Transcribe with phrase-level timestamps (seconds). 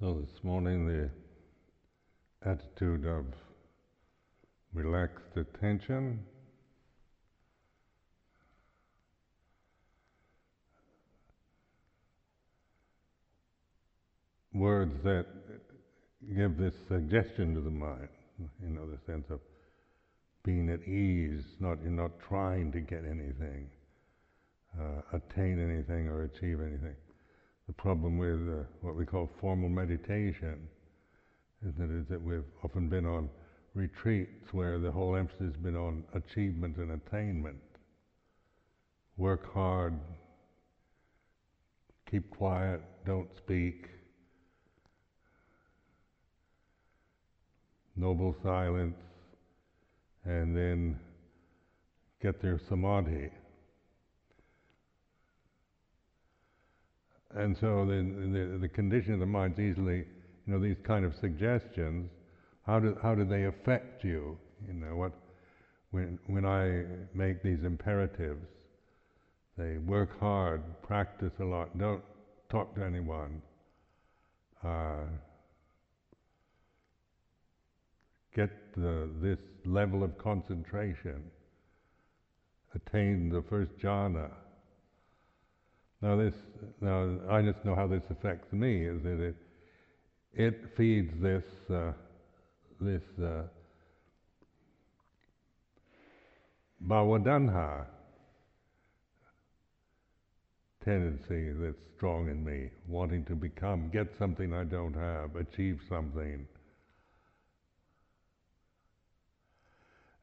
[0.00, 1.10] So this morning the
[2.48, 3.24] attitude of
[4.72, 6.20] relaxed attention.
[14.54, 15.26] Words that
[16.32, 18.08] give this suggestion to the mind,
[18.62, 19.40] you know, the sense of
[20.44, 23.68] being at ease, not you're not trying to get anything,
[24.80, 26.94] uh, attain anything or achieve anything.
[27.68, 30.58] The problem with uh, what we call formal meditation
[31.64, 33.28] is that, is that we've often been on
[33.74, 37.58] retreats where the whole emphasis has been on achievement and attainment.
[39.18, 39.98] Work hard,
[42.10, 43.88] keep quiet, don't speak,
[47.96, 48.96] noble silence,
[50.24, 50.98] and then
[52.22, 53.28] get their samadhi.
[57.34, 59.98] And so the, the, the condition of the mind is easily,
[60.46, 62.10] you know, these kind of suggestions,
[62.66, 64.38] how do, how do they affect you?
[64.66, 65.12] You know, what,
[65.90, 66.84] when, when I
[67.14, 68.46] make these imperatives,
[69.56, 72.02] they work hard, practice a lot, don't
[72.50, 73.42] talk to anyone,
[74.64, 75.04] uh,
[78.34, 81.22] get the, this level of concentration,
[82.74, 84.30] attain the first jhana.
[86.00, 86.34] Now this,
[86.80, 88.86] now I just know how this affects me.
[88.86, 89.36] Is that it,
[90.34, 91.92] it feeds this, uh,
[92.80, 93.42] this uh,
[96.86, 97.86] bhavatanha
[100.84, 106.46] tendency that's strong in me, wanting to become, get something I don't have, achieve something.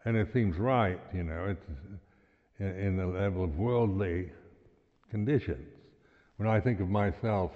[0.06, 1.66] And it seems right, you know, it's
[2.60, 4.32] in, in the level of worldly
[5.16, 5.69] conditions.
[6.35, 7.52] When I think of myself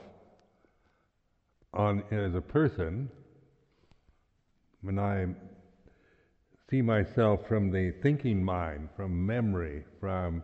[1.73, 3.09] on, as a person,
[4.81, 5.27] when I
[6.69, 10.42] see myself from the thinking mind, from memory, from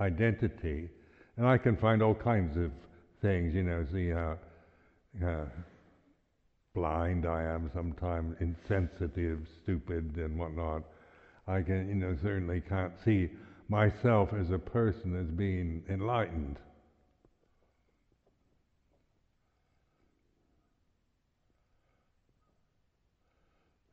[0.00, 0.88] identity,
[1.36, 2.72] and I can find all kinds of
[3.22, 4.36] things, you know, see how
[5.24, 5.44] uh,
[6.74, 10.82] blind I am sometimes, insensitive, stupid, and whatnot.
[11.46, 13.30] I can, you know, certainly can't see
[13.68, 16.58] myself as a person as being enlightened.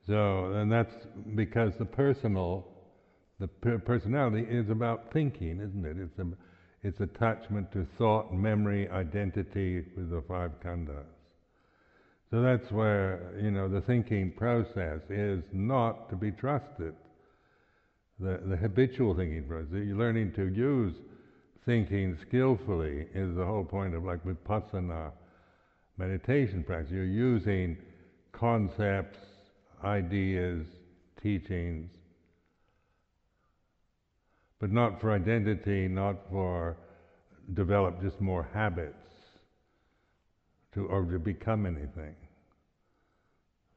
[0.06, 0.94] So, and that's
[1.36, 2.68] because the personal,
[3.40, 5.98] the per- personality is about thinking, isn't it?
[5.98, 6.28] It's, a,
[6.84, 11.06] it's attachment to thought, memory, identity with the five khandhas.
[12.30, 16.96] So that's where, you know, the thinking process is not to be trusted
[18.20, 19.72] the, the habitual thinking process.
[19.72, 20.94] You're learning to use
[21.66, 25.12] thinking skillfully is the whole point of like vipassana
[25.98, 26.92] meditation practice.
[26.92, 27.78] You're using
[28.32, 29.20] concepts,
[29.84, 30.66] ideas,
[31.22, 31.90] teachings,
[34.60, 36.78] but not for identity, not for
[37.54, 38.96] develop just more habits
[40.74, 42.16] to or to become anything.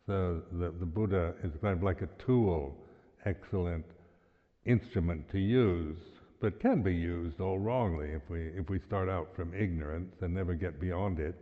[0.07, 2.77] So the, the Buddha is kind of like a tool,
[3.25, 3.85] excellent
[4.67, 5.97] instrument to use,
[6.41, 8.11] but can be used all wrongly.
[8.11, 11.35] If we, if we start out from ignorance and never get beyond it,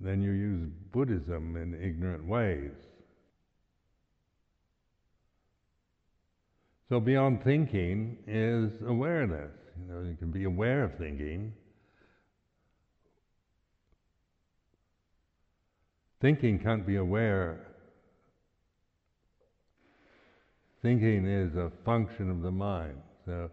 [0.00, 2.72] then you use Buddhism in ignorant ways.
[6.88, 9.52] So beyond thinking is awareness.
[9.78, 11.52] You know, you can be aware of thinking.
[16.20, 17.66] Thinking can't be aware
[20.82, 22.96] Thinking is a function of the mind.
[23.26, 23.50] So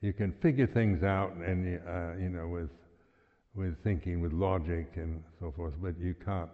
[0.00, 2.70] you can figure things out, and uh, you know, with
[3.54, 5.74] with thinking, with logic, and so forth.
[5.80, 6.50] But you can't.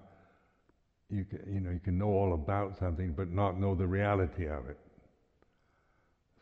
[1.10, 4.46] You can, you know, you can know all about something, but not know the reality
[4.46, 4.78] of it.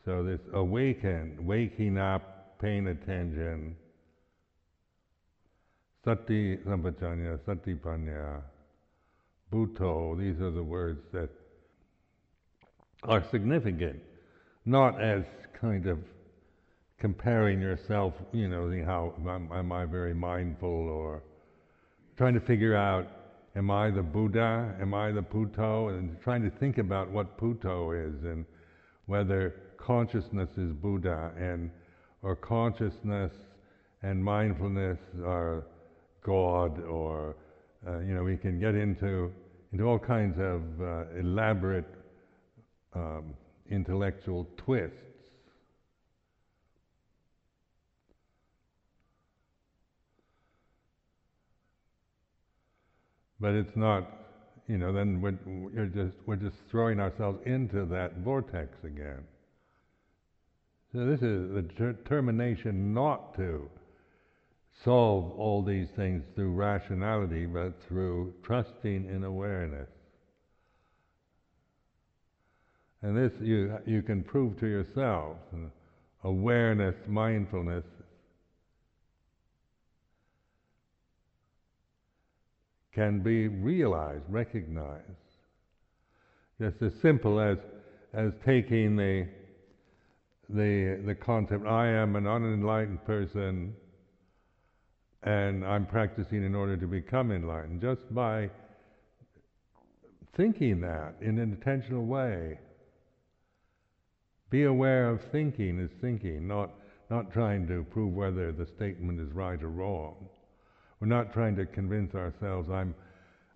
[0.05, 3.75] So this awaken, waking up, paying attention,
[6.03, 8.41] sati sampajanya, satipanya,
[9.51, 11.29] Buddho, these are the words that
[13.03, 13.99] are significant,
[14.65, 15.23] not as
[15.59, 15.99] kind of
[16.99, 21.23] comparing yourself, you know, how am, am I very mindful or
[22.15, 23.07] trying to figure out,
[23.55, 27.91] am I the Buddha, am I the Buddho, and trying to think about what Buddho
[27.91, 28.45] is and
[29.07, 31.71] whether consciousness is Buddha and
[32.21, 33.31] or consciousness
[34.03, 35.65] and mindfulness are
[36.23, 37.35] God or
[37.87, 39.31] uh, you know we can get into
[39.73, 41.87] into all kinds of uh, elaborate
[42.93, 43.33] um,
[43.69, 44.97] intellectual twists.
[53.39, 54.07] But it's not,
[54.67, 59.23] you know, then we're, just, we're just throwing ourselves into that vortex again.
[60.93, 63.67] So this is the determination not to
[64.83, 69.89] solve all these things through rationality, but through trusting in awareness.
[73.03, 75.37] And this you, you can prove to yourself.
[75.53, 75.69] Uh,
[76.23, 77.85] awareness, mindfulness
[82.93, 85.01] can be realized, recognized.
[86.59, 87.57] Just as simple as,
[88.13, 89.27] as taking the,
[90.49, 93.75] the, the concept, I am an unenlightened person
[95.23, 98.49] and I'm practicing in order to become enlightened, just by
[100.35, 102.57] thinking that in an intentional way.
[104.51, 106.71] Be aware of thinking is thinking, not,
[107.09, 110.27] not trying to prove whether the statement is right or wrong.
[110.99, 112.93] We're not trying to convince ourselves I'm,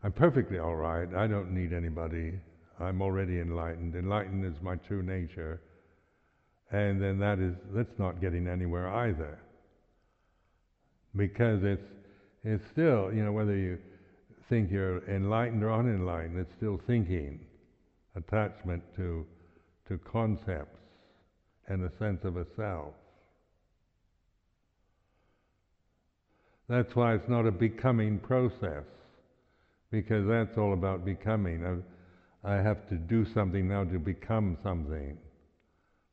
[0.03, 2.39] I'm perfectly all right, I don't need anybody,
[2.79, 3.93] I'm already enlightened.
[3.93, 5.61] Enlightened is my true nature.
[6.71, 9.37] And then that is, that's not getting anywhere either.
[11.13, 11.87] Because it's,
[12.45, 13.79] it's still, you know, whether you
[14.47, 17.41] think you're enlightened or unenlightened, it's still thinking,
[18.15, 19.25] attachment to,
[19.89, 20.84] to concepts
[21.67, 22.93] and a sense of a self.
[26.67, 28.85] That's why it's not a becoming process,
[29.91, 31.83] because that's all about becoming.
[32.43, 35.17] I, I have to do something now to become something,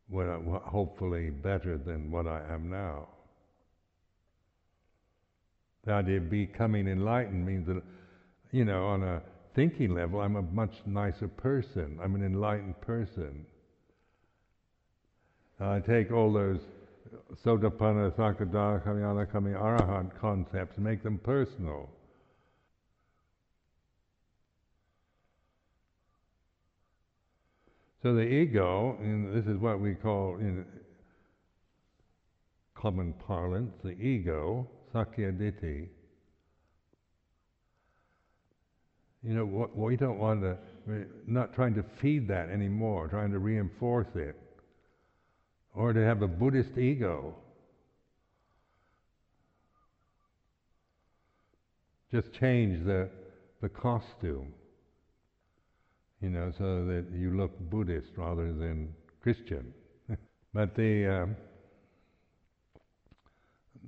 [0.09, 0.27] what,
[0.65, 3.09] hopefully better than what I am now.
[5.85, 7.83] The idea of becoming enlightened means that,
[8.53, 9.23] you know, on a
[9.55, 11.99] thinking level, I'm a much nicer person.
[12.03, 13.47] I'm an enlightened person.
[15.63, 16.59] I take all those
[17.45, 18.83] Sotapanna, Sakadara,
[19.33, 21.89] Kami Arahant concepts and make them personal.
[28.03, 30.65] So the ego, and this is what we call in
[32.75, 35.87] common parlance, the ego, Sakkayaditthi.
[39.23, 43.39] You know, we don't want to, we're not trying to feed that anymore, trying to
[43.39, 44.42] reinforce it
[45.75, 47.35] or to have a Buddhist ego.
[52.11, 53.09] Just change the,
[53.63, 54.53] the costume,
[56.21, 58.93] you know, so that you look Buddhist rather than
[59.23, 59.73] Christian.
[60.55, 61.37] but the, um,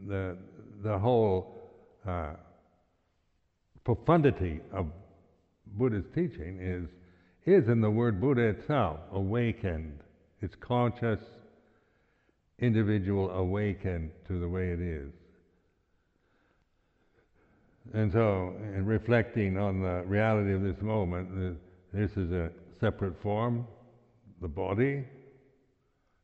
[0.06, 0.38] the,
[0.82, 1.70] the whole
[2.08, 2.32] uh,
[3.84, 4.86] profundity of
[5.66, 6.88] Buddha's teaching is,
[7.44, 10.00] is in the word Buddha itself, awakened.
[10.40, 11.20] It's conscious,
[12.58, 15.12] individual awaken to the way it is.
[17.92, 21.58] And so, in reflecting on the reality of this moment,
[21.92, 23.66] this is a separate form,
[24.40, 25.04] the body,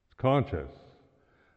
[0.06, 0.71] it's conscious.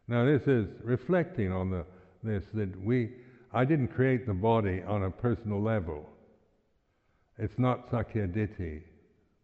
[0.06, 1.84] Now, this is reflecting on the,
[2.22, 3.12] this that we,
[3.52, 6.06] I didn't create the body on a personal level.
[7.38, 8.82] It's not Sakkayaditthi,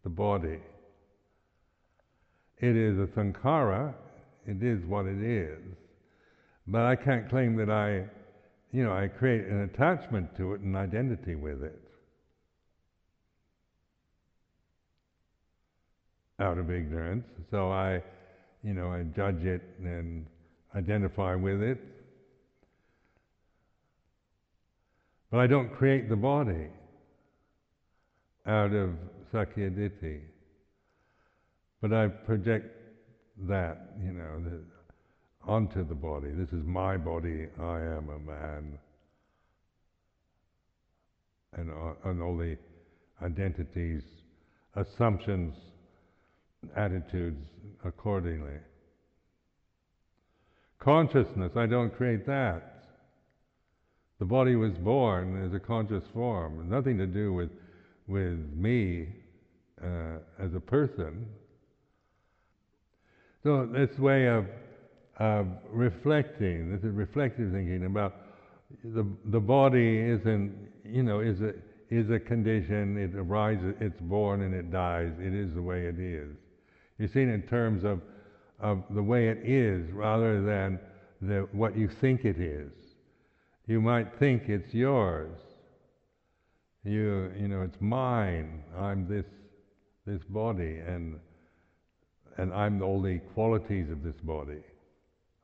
[0.02, 0.58] the body.
[2.58, 3.94] It is a sankhara,
[4.46, 5.58] it is what it is.
[6.66, 8.04] But I can't claim that I,
[8.72, 11.80] you know, I create an attachment to it, an identity with it.
[16.38, 17.26] Out of ignorance.
[17.50, 18.02] So I,
[18.62, 20.26] you know, I judge it and
[20.74, 21.78] identify with it.
[25.30, 26.68] But I don't create the body
[28.46, 28.90] out of
[29.32, 30.20] Sakkayaditthi.
[31.80, 32.79] But I project
[33.48, 34.60] that, you know, the,
[35.46, 36.28] onto the body.
[36.32, 38.78] This is my body, I am a man.
[41.56, 42.56] And, uh, and all the
[43.22, 44.02] identities,
[44.76, 45.54] assumptions,
[46.76, 47.44] attitudes
[47.84, 48.58] accordingly.
[50.78, 52.84] Consciousness, I don't create that.
[54.18, 57.50] The body was born as a conscious form, nothing to do with,
[58.06, 59.08] with me
[59.82, 61.26] uh, as a person.
[63.42, 64.46] So this way of,
[65.18, 68.14] of reflecting, this is reflective thinking about
[68.84, 70.54] the the body isn't
[70.84, 71.54] you know is a
[71.90, 72.96] is a condition.
[72.96, 75.12] It arises, it's born, and it dies.
[75.18, 76.36] It is the way it is.
[76.98, 78.00] You're seeing in terms of
[78.60, 80.78] of the way it is rather than
[81.22, 82.72] the what you think it is.
[83.66, 85.38] You might think it's yours.
[86.84, 88.62] You you know it's mine.
[88.78, 89.26] I'm this
[90.06, 91.18] this body and
[92.36, 94.62] and I'm all the qualities of this body.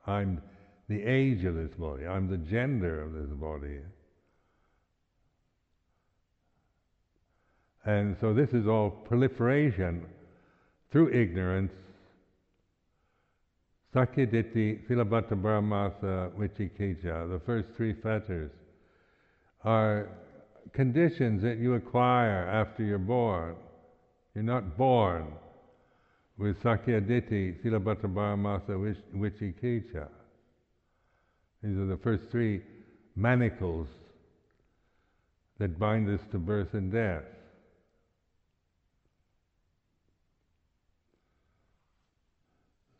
[0.05, 0.41] I'm
[0.89, 2.05] the age of this body.
[2.05, 3.79] I'm the gender of this body.
[7.85, 10.05] And so this is all proliferation
[10.91, 11.71] through ignorance.
[13.93, 18.51] Sakkayaditthi, Silabbata Paramasa, Vicikiccha, the first three fetters,
[19.63, 20.09] are
[20.73, 23.55] conditions that you acquire after you're born.
[24.35, 25.33] You're not born
[26.37, 30.07] with Sakkayaditthi, Silabbata Paramasa, Vicikiccha.
[31.63, 32.61] These are the first three
[33.15, 33.87] manacles
[35.57, 37.23] that bind us to birth and death.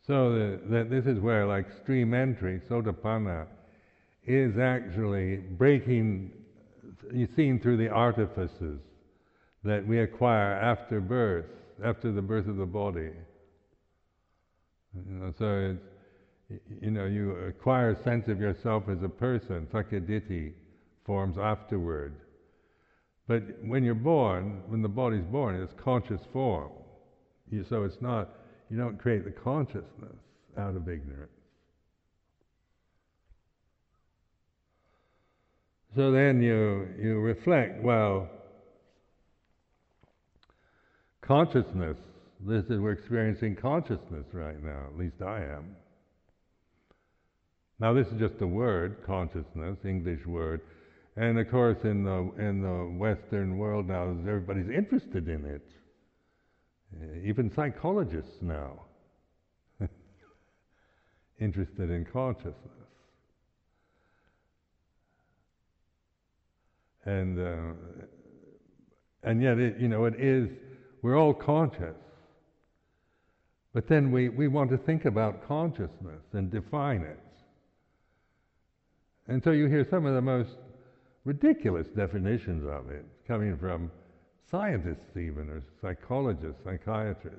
[0.06, 3.46] So that this is where, like stream entry, sotapanna,
[4.26, 6.32] is actually breaking,
[7.36, 8.80] seen through the artifices
[9.64, 11.46] that we acquire after birth,
[11.84, 13.10] after the birth of the body.
[14.94, 15.76] You know, so
[16.80, 20.52] you know, you acquire a sense of yourself as a person, sakkayaditthi
[21.04, 22.14] forms afterward.
[23.26, 26.70] But when you're born, when the body's born, it's conscious form.
[27.50, 28.30] You, so it's not,
[28.70, 30.16] you don't create the consciousness
[30.56, 31.30] out of ignorance.
[35.94, 38.28] So then you, you reflect, well,
[41.20, 41.98] consciousness,
[42.40, 45.76] this is, we're experiencing consciousness right now, at least I am.
[47.80, 50.60] Now, this is just a word, consciousness, English word.
[51.16, 55.66] And of course, in the, in the Western world now, everybody's interested in it.
[57.24, 58.82] Even psychologists now
[61.40, 62.54] interested in consciousness.
[67.04, 67.74] And, uh,
[69.22, 70.48] and yet, it, you know, it is,
[71.02, 71.96] we're all conscious.
[73.78, 77.20] But then we, we want to think about consciousness and define it.
[79.28, 80.56] And so you hear some of the most
[81.24, 83.92] ridiculous definitions of it coming from
[84.50, 87.38] scientists, even, or psychologists, psychiatrists.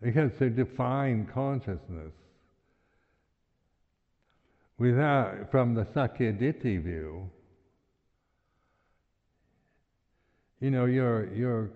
[0.00, 2.12] Because to define consciousness
[4.78, 7.28] without, from the Sakkayaditthi view,
[10.60, 11.70] you know, you're, you're,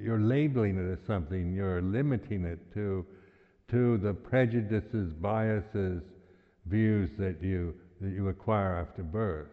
[0.00, 3.04] you're, labeling it as something, you're limiting it to,
[3.70, 6.02] to the prejudices, biases,
[6.66, 9.48] views that you, that you acquire after birth.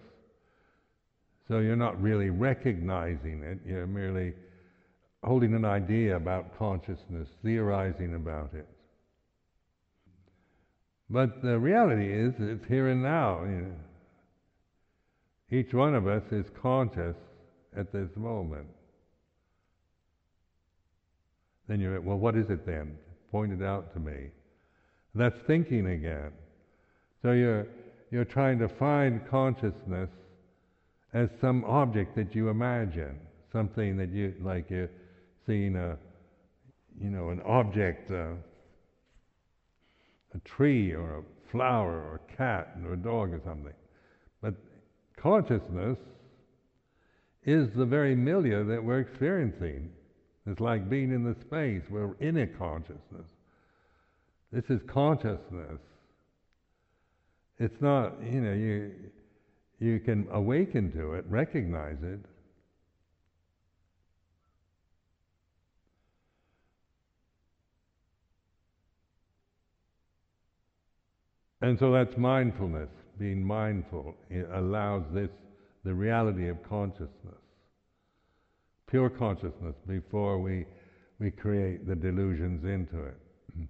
[1.47, 4.33] So you're not really recognizing it, you're merely
[5.23, 8.67] holding an idea about consciousness, theorizing about it.
[11.09, 13.43] But the reality is, it's here and now.
[13.43, 13.75] You know.
[15.51, 17.15] Each one of us is conscious
[17.77, 18.67] at this moment.
[21.67, 22.97] Then you're, well, what is it then?
[23.31, 24.31] Point it out to me.
[25.13, 26.31] That's thinking again.
[27.21, 27.67] So you're,
[28.11, 30.09] you're trying to find consciousness
[31.13, 33.19] as some object that you imagine,
[33.51, 34.89] something that you, like you're
[35.45, 35.97] seeing a,
[36.99, 38.33] you know, an object, uh,
[40.35, 43.73] a tree or a flower or a cat or a dog or something.
[44.41, 44.53] But
[45.17, 45.97] consciousness
[47.45, 49.89] is the very milieu that we're experiencing.
[50.45, 51.83] It's like being in the space.
[51.89, 53.27] We're in a consciousness.
[54.51, 55.79] This is consciousness.
[57.59, 58.91] It's not, you know, you,
[59.79, 62.19] you can awaken to it, recognize it.
[71.61, 72.89] And so that's mindfulness.
[73.17, 75.29] Being mindful it allows this,
[75.89, 77.41] the reality of consciousness,
[78.85, 80.63] pure consciousness, before we,
[81.17, 83.17] we create the delusions into it.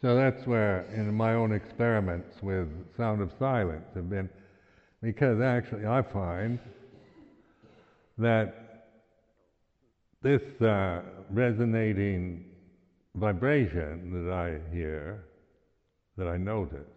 [0.00, 4.30] So that's where, in my own experiments with sound of silence, have been
[5.02, 6.58] because actually I find
[8.16, 8.88] that
[10.22, 12.46] this uh, resonating
[13.14, 15.26] vibration that I hear,
[16.16, 16.88] that I notice,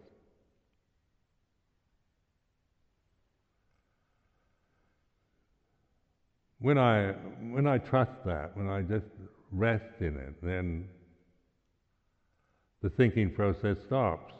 [6.66, 7.12] when I
[7.52, 9.06] when I trust that, when I just
[9.52, 10.88] rest in it, then
[12.82, 14.34] the thinking process stops.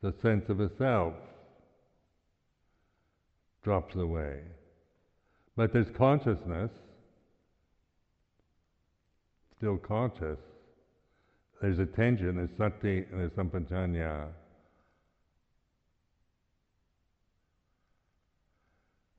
[0.00, 1.12] The sense of a self
[3.62, 4.40] drops away.
[5.54, 6.70] But there's consciousness,
[9.58, 10.38] still conscious.
[11.60, 14.28] There's attention, there's sati, there's sampajanya.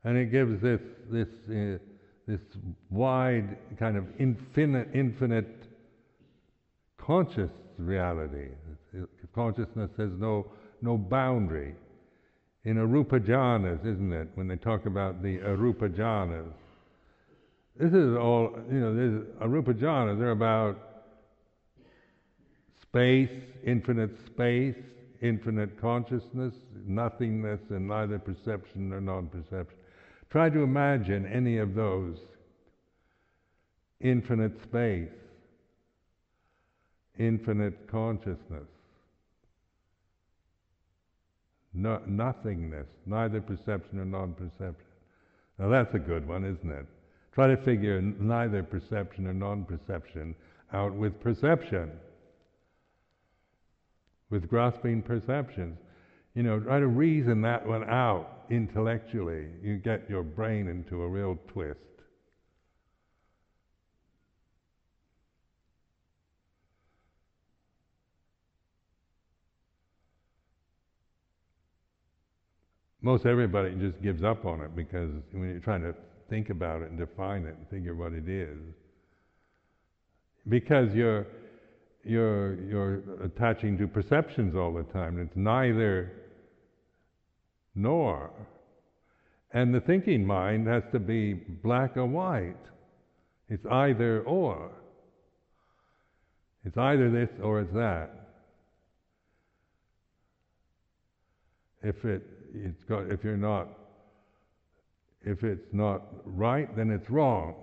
[0.03, 1.77] And it gives this, this, uh,
[2.27, 2.41] this
[2.89, 5.67] wide kind of infinite, infinite
[6.97, 8.49] conscious reality.
[9.33, 11.75] Consciousness has no, no boundary.
[12.65, 14.29] In Arupa jhanas, isn't it?
[14.35, 16.53] When they talk about the Arupa jhanas,
[17.77, 18.93] this is all you know.
[18.95, 20.19] This Arupa jhanas.
[20.19, 20.77] They're about
[22.81, 23.31] space,
[23.65, 24.75] infinite space,
[25.21, 26.53] infinite consciousness,
[26.85, 29.77] nothingness, and neither perception nor non-perception.
[30.33, 32.17] Try to imagine any of those
[34.01, 35.13] infinite space,
[37.19, 38.67] infinite consciousness,
[41.75, 44.87] no, nothingness, neither perception nor non perception.
[45.59, 46.87] Now that's a good one, isn't it?
[47.35, 50.33] Try to figure neither perception or non perception
[50.73, 51.91] out with perception,
[54.31, 55.77] with grasping perceptions.
[56.35, 59.47] You know, try to reason that one out intellectually.
[59.61, 61.79] You get your brain into a real twist.
[73.03, 75.93] most everybody just gives up on it because when you're trying to
[76.29, 78.57] think about it and define it and figure what it is,
[80.49, 81.27] because you're
[82.05, 85.19] you're you're attaching to perceptions all the time.
[85.19, 86.13] It's neither
[87.75, 88.31] nor.
[89.51, 92.55] And the thinking mind has to be black or white.
[93.49, 94.71] It's either or.
[96.65, 98.09] It's either this or it's that.
[101.83, 103.67] If it it's got, if you're not,
[105.23, 107.55] if it's not right, then it's wrong.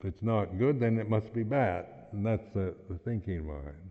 [0.00, 1.86] If it's not good, then it must be bad.
[2.12, 3.90] And that's the, the thinking mind.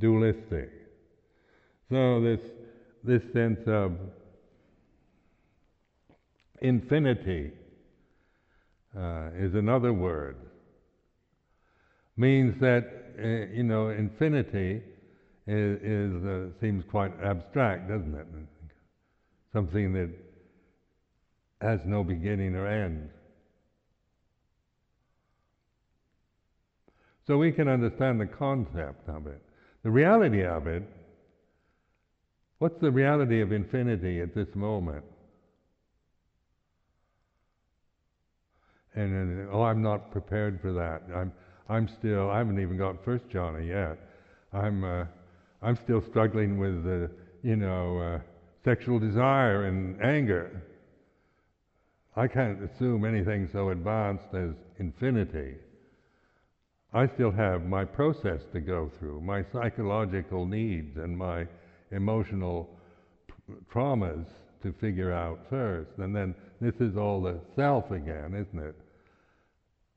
[0.00, 0.85] Dualistic.
[1.90, 2.40] So this
[3.04, 3.92] this sense of
[6.60, 7.52] infinity
[8.96, 10.36] uh, is another word.
[12.16, 12.84] Means that
[13.18, 14.82] uh, you know infinity
[15.46, 18.26] is, is uh, seems quite abstract, doesn't it?
[19.52, 20.10] Something that
[21.60, 23.10] has no beginning or end.
[27.26, 29.42] So we can understand the concept of it.
[29.82, 30.82] The reality of it,
[32.58, 35.04] what's the reality of infinity at this moment?
[38.94, 41.02] And, and oh, I'm not prepared for that.
[41.14, 41.32] I'm,
[41.68, 43.98] I'm still, I haven't even got first jhana yet.
[44.52, 45.04] I'm, uh,
[45.62, 47.10] I'm still struggling with the,
[47.42, 48.18] you know, uh,
[48.64, 50.62] sexual desire and anger.
[52.16, 55.56] I can't assume anything so advanced as infinity.
[56.94, 61.46] I still have my process to go through, my psychological needs and my
[61.90, 62.68] emotional
[63.72, 64.26] traumas
[64.62, 65.90] to figure out first.
[65.98, 68.74] And then this is all the self again, isn't it?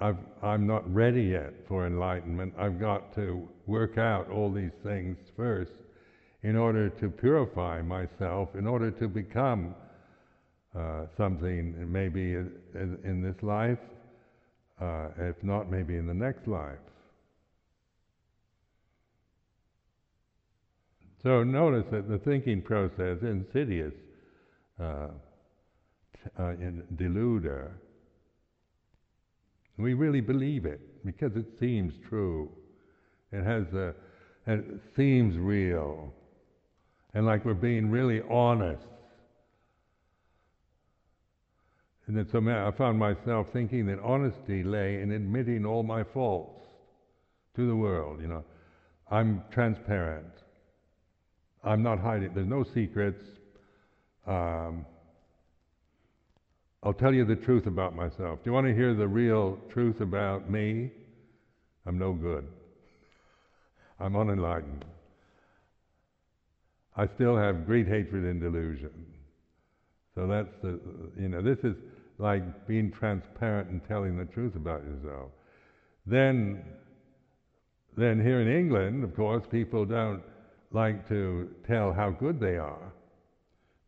[0.01, 2.53] i am not ready yet for enlightenment.
[2.57, 5.73] I've got to work out all these things first
[6.43, 9.75] in order to purify myself, in order to become
[10.77, 13.79] uh, something maybe in, in this life,
[14.79, 16.79] uh, if not maybe in the next life.
[21.21, 23.93] So notice that the thinking process, insidious
[24.79, 25.07] uh,
[26.39, 27.71] uh, in deluder,
[29.77, 32.49] we really believe it because it seems true.
[33.31, 33.93] It has a,
[34.47, 36.13] it seems real.
[37.13, 38.85] And like we're being really honest.
[42.07, 46.65] And then so I found myself thinking that honesty lay in admitting all my faults
[47.55, 48.21] to the world.
[48.21, 48.43] You know,
[49.11, 50.38] I'm transparent.
[51.63, 52.31] I'm not hiding.
[52.33, 53.23] There's no secrets.
[54.25, 54.85] Um,
[56.81, 58.39] I'll tell you the truth about myself.
[58.43, 60.91] Do you want to hear the real truth about me?
[61.85, 62.47] I'm no good.
[63.99, 64.85] I'm unenlightened.
[66.95, 69.05] I still have great hatred and delusion.
[70.15, 70.79] So that's the,
[71.19, 71.75] you know, this is
[72.17, 75.31] like being transparent and telling the truth about yourself.
[76.05, 76.63] Then,
[77.97, 80.21] then here in England, of course, people don't
[80.71, 82.93] like to tell how good they are.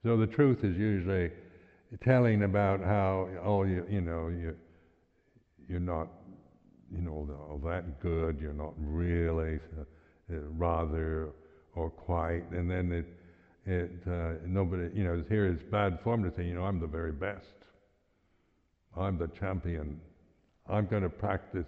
[0.03, 1.31] So the truth is usually
[2.03, 4.55] telling about how oh you you know you
[5.67, 6.07] you're not
[6.91, 11.29] you know all that good you're not really uh, rather
[11.75, 12.49] or quite.
[12.51, 13.05] And then it
[13.69, 16.87] it uh, nobody you know here is bad form to say you know I'm the
[16.87, 17.45] very best.
[18.97, 19.99] I'm the champion.
[20.67, 21.67] I'm going to practice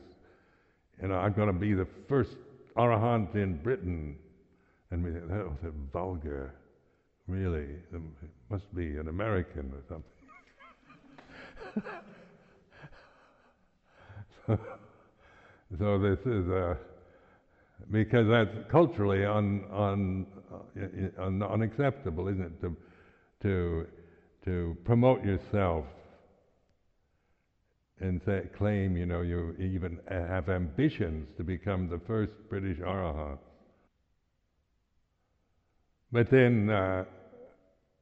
[0.99, 2.35] you know I'm going to be the first
[2.75, 4.17] arahant in Britain
[4.93, 6.53] and we, that was vulgar
[7.27, 8.01] really it
[8.49, 10.13] must be an American or something
[15.79, 16.77] so this is a,
[17.91, 22.61] because that's culturally un, un, uh, un, unacceptable, isn't it?
[22.61, 22.75] To,
[23.41, 23.87] to,
[24.45, 25.85] to promote yourself
[27.99, 33.37] and say, claim, you know, you even have ambitions to become the first British Arahant.
[36.13, 37.05] But then uh,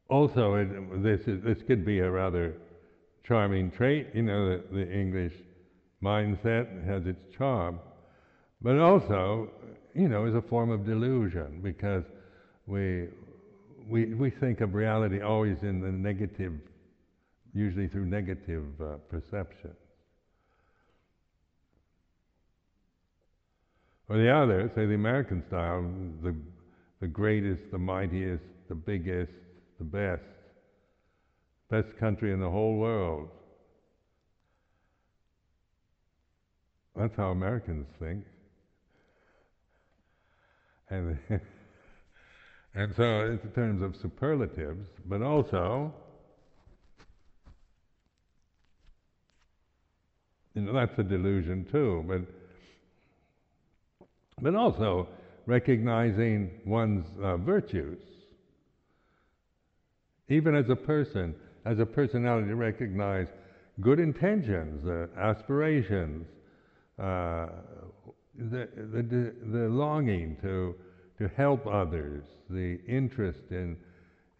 [0.10, 2.56] also, it, this, is, this could be a rather
[3.24, 5.32] charming trait, you know, the, the English
[6.04, 7.80] mindset has its charm.
[8.62, 9.50] But also,
[9.95, 12.04] you know, is a form of delusion because
[12.67, 13.08] we,
[13.88, 16.52] we, we think of reality always in the negative,
[17.54, 19.71] usually through negative uh, perception.
[24.10, 25.89] Or the other, say the American style,
[26.21, 26.36] the,
[27.02, 29.34] the greatest, the mightiest, the biggest,
[29.80, 30.22] the best,
[31.70, 33.28] best country in the whole world.
[36.96, 38.24] That's how Americans think.
[40.92, 41.18] And,
[42.76, 45.92] and so, it's in terms of superlatives, but also,
[50.54, 52.22] you know, that's a delusion too, but,
[54.40, 55.08] but also
[55.52, 58.02] recognizing one's uh, virtues.
[60.30, 61.36] Even as a person,
[61.66, 63.28] as a personality, recognize
[63.82, 66.26] good intentions, uh, aspirations,
[66.98, 67.48] uh,
[68.38, 70.74] the, the, the longing to,
[71.18, 73.76] to help others, the interest in,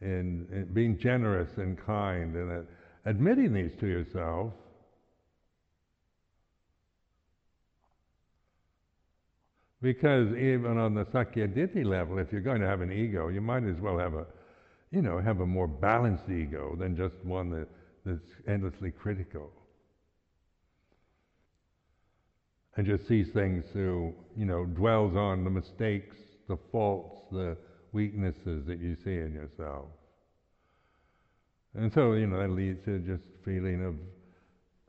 [0.02, 2.62] in, in being generous and kind, and uh,
[3.06, 4.54] admitting these to yourself.
[9.82, 13.64] Because even on the Sakkayaditthi level, if you're going to have an ego, you might
[13.64, 14.26] as well have a,
[14.92, 17.68] you know, have a more balanced ego than just one that,
[18.06, 19.52] that's endlessly critical
[22.78, 26.18] and just sees things through, you know, dwells on the mistakes,
[26.48, 27.58] the faults, the
[27.92, 29.86] weaknesses that you see in yourself.
[31.74, 33.96] And so, you know, that leads to just feeling of,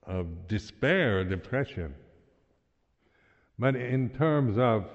[0.07, 1.95] of despair, depression.
[3.63, 4.87] But in terms of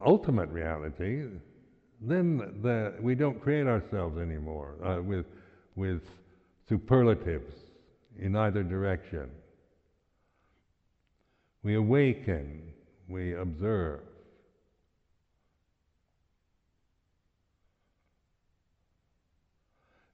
[0.00, 1.24] ultimate reality,
[2.00, 5.26] then the, we don't create ourselves anymore uh, with,
[5.76, 6.00] with
[6.66, 7.52] superlatives
[8.18, 9.28] in either direction.
[11.62, 12.72] We awaken,
[13.06, 14.00] we observe.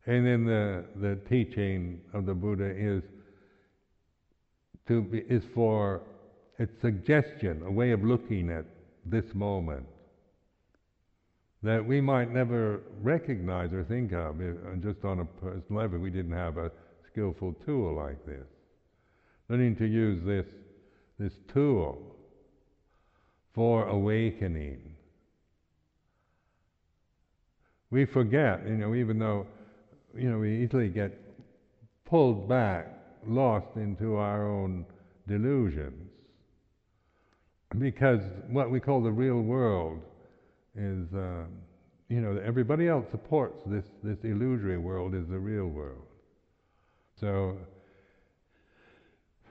[0.07, 3.05] And then the, the teaching of the Buddha is
[4.89, 6.01] to be, is for
[6.61, 8.67] its a suggestion, a way of looking at
[9.07, 9.87] this moment
[11.63, 15.99] that we might never recognize or think of if, uh, just on a personal level.
[15.99, 16.71] We didn't have a
[17.11, 18.47] skillful tool like this.
[19.49, 20.47] Learning to use this
[21.19, 21.99] this tool
[23.55, 24.95] for awakening.
[27.91, 29.47] We forget, you know, even though,
[30.17, 31.13] you know, we easily get
[32.07, 32.87] pulled back,
[33.27, 34.87] lost into our own
[35.29, 36.10] delusions.
[37.79, 40.01] Because what we call the real world
[40.75, 41.45] is, uh,
[42.09, 46.03] you know, everybody else supports this, this illusory world is the real world.
[47.21, 47.59] So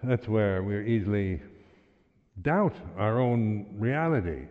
[0.04, 1.42] that's where we're easily
[2.42, 4.48] doubt our own reality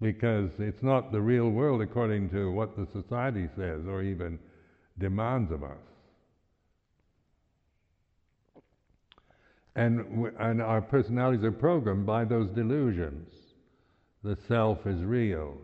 [0.00, 4.38] because it's not the real world according to what the society says or even
[4.98, 5.78] demands of us.
[9.76, 13.28] And, and our personalities are programmed by those delusions.
[14.22, 15.56] The self is real.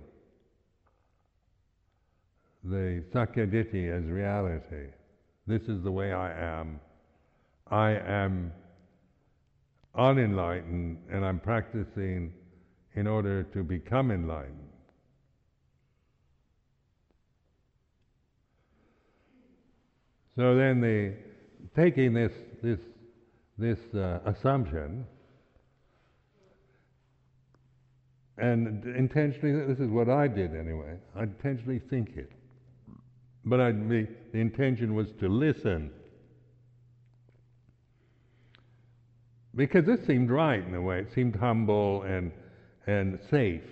[2.64, 4.88] The sakkayaditthi is reality.
[5.46, 6.80] This is the way I am.
[7.70, 8.52] I am
[9.96, 12.32] unenlightened and I'm practicing
[12.94, 14.56] in order to become enlightened.
[20.36, 21.14] So then the
[21.76, 22.78] taking this this
[23.60, 25.04] this uh, assumption
[28.38, 30.96] and intentionally this is what I did anyway.
[31.14, 32.32] I intentionally think it.
[33.44, 35.90] But I, the, the intention was to listen
[39.54, 41.00] Because this seemed right in a way.
[41.00, 42.30] It seemed humble and,
[42.86, 43.64] and safe.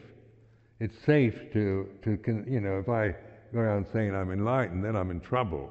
[0.81, 3.15] It's safe to, to, you know, if I
[3.53, 5.71] go around saying I'm enlightened, then I'm in trouble.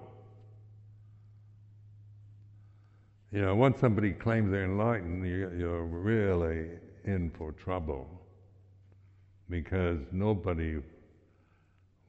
[3.32, 6.70] You know, once somebody claims they're enlightened, you're really
[7.04, 8.08] in for trouble
[9.50, 10.78] because nobody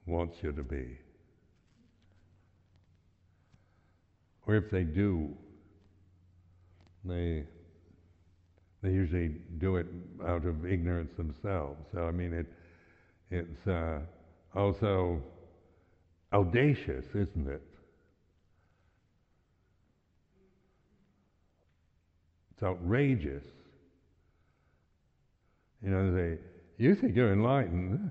[0.07, 0.99] wants you to be.
[4.47, 5.37] Or if they do,
[7.05, 7.45] they
[8.81, 9.87] they they usually do it
[10.25, 11.85] out of ignorance themselves.
[11.93, 12.47] So I mean, it
[13.31, 14.01] it's uh,
[14.55, 15.21] also
[16.33, 17.63] audacious, isn't it?
[22.59, 23.45] It's outrageous.
[25.81, 26.39] You know, they
[26.77, 28.11] you think you're enlightened.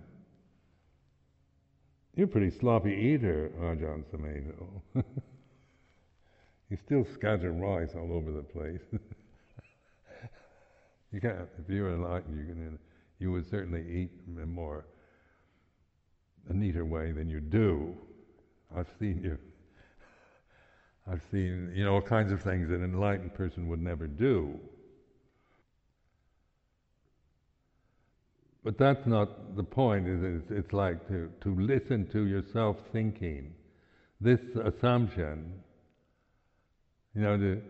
[2.16, 4.82] You're a pretty sloppy eater, Ajahn Sumedho.
[6.70, 8.80] you still scatter rice all over the place.
[11.12, 12.80] you can't, if you were enlightened, you, can,
[13.20, 14.86] you would certainly eat in more
[16.48, 17.98] a neater way than you do.
[18.74, 19.38] I've seen you.
[21.10, 24.60] I've seen, you know, all kinds of things that an enlightened person would never do.
[28.64, 30.08] But that's not the point.
[30.08, 33.54] It's, it's like to, to listen to yourself thinking.
[34.20, 35.54] This assumption,
[37.16, 37.62] you know, the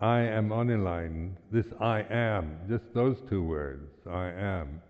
[0.00, 4.82] I am unenlightened, this I am, just those two words, I am.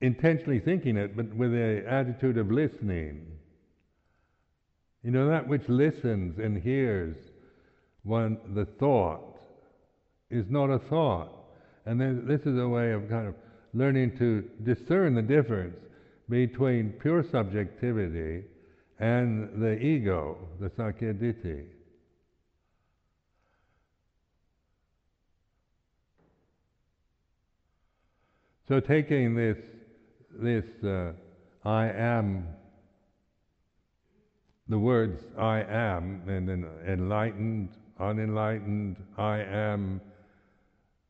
[0.00, 3.26] Intentionally thinking it, but with an attitude of listening.
[5.04, 7.16] You know, that which listens and hears
[8.04, 9.36] when the thought
[10.30, 11.28] is not a thought.
[11.84, 13.34] And then this is a way of kind of
[13.74, 15.76] learning to discern the difference
[16.30, 18.44] between pure subjectivity
[18.98, 21.66] and the ego, the sakkayaditthi.
[28.66, 29.58] So taking this,
[30.30, 31.12] this uh,
[31.68, 32.46] I am,
[34.68, 40.00] the words I am, and then enlightened, unenlightened, I am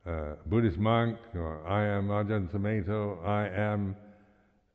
[0.06, 3.96] uh, Buddhist monk, or I am Ajahn Sumedho, I am,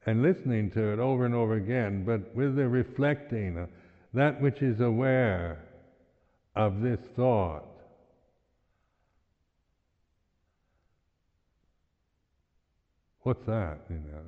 [0.05, 3.67] and listening to it over and over again, but with the reflecting, uh,
[4.13, 5.63] that which is aware
[6.55, 7.65] of this thought.
[13.21, 13.79] What's that?
[13.89, 14.23] You know,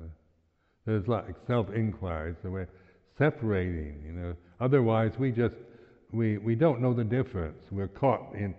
[0.86, 2.36] there's like self-inquiry.
[2.42, 2.68] So we're
[3.18, 4.02] separating.
[4.04, 5.54] You know, otherwise we just
[6.12, 7.62] we we don't know the difference.
[7.70, 8.54] We're caught in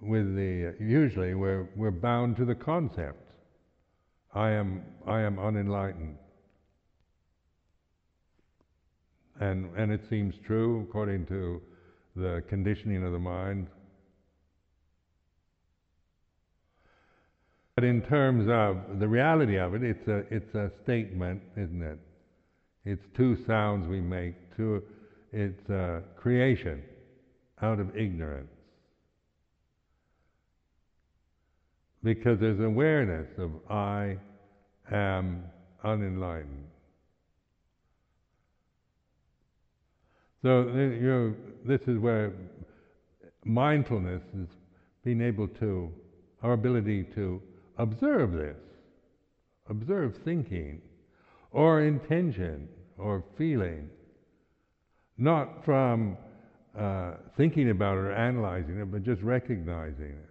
[0.00, 3.32] with the usually we're we're bound to the concept.
[4.34, 6.16] I am I am unenlightened.
[9.40, 11.62] And and it seems true according to
[12.16, 13.68] the conditioning of the mind.
[17.74, 21.98] But in terms of the reality of it, it's a it's a statement, isn't it?
[22.84, 24.34] It's two sounds we make.
[24.56, 24.82] Two,
[25.32, 26.82] it's a creation
[27.62, 28.50] out of ignorance.
[32.02, 34.16] because there's awareness of I
[34.90, 35.44] am
[35.84, 36.66] unenlightened.
[40.42, 41.34] So you know,
[41.66, 42.32] this is where
[43.44, 44.48] mindfulness is
[45.04, 45.92] being able to,
[46.42, 47.42] our ability to
[47.76, 48.56] observe this,
[49.68, 50.80] observe thinking,
[51.52, 53.88] or intention, or feeling,
[55.18, 56.16] not from
[56.78, 60.30] uh, thinking about it or analyzing it, but just recognizing it.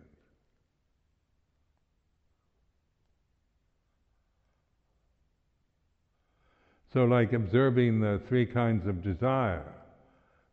[6.94, 9.66] So, like observing the three kinds of desire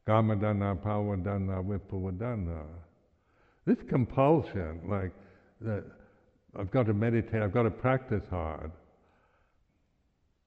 [0.06, 2.64] kamatanha, bhavatanha, vibhavatanha.
[3.66, 5.12] This compulsion, like
[5.60, 5.84] that,
[6.58, 8.70] I've got to meditate, I've got to practice hard,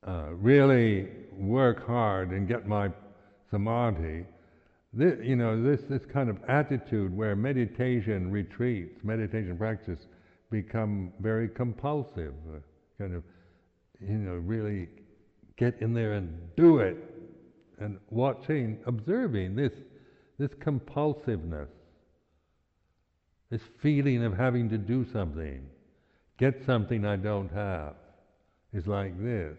[0.07, 2.89] uh, really work hard and get my
[3.51, 4.25] samadhi.
[4.93, 9.99] This, you know, this, this kind of attitude where meditation retreats, meditation practice
[10.49, 12.59] become very compulsive, uh,
[12.97, 13.23] kind of,
[14.01, 14.87] you know, really
[15.57, 16.97] get in there and do it.
[17.79, 19.73] And watching, observing this,
[20.37, 21.69] this compulsiveness,
[23.51, 25.61] this feeling of having to do something,
[26.37, 27.95] get something I don't have,
[28.73, 29.57] is like this.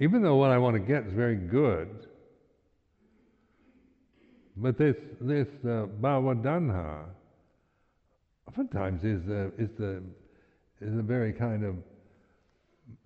[0.00, 2.06] Even though what I want to get is very good,
[4.56, 7.04] but this this uh, bhavatanha
[8.46, 10.02] oftentimes is uh, is the
[10.80, 11.76] is a very kind of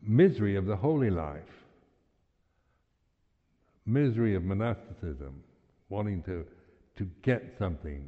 [0.03, 1.43] misery of the holy life,
[3.87, 5.43] misery of monasticism,
[5.89, 6.45] wanting to,
[6.97, 8.05] to get something.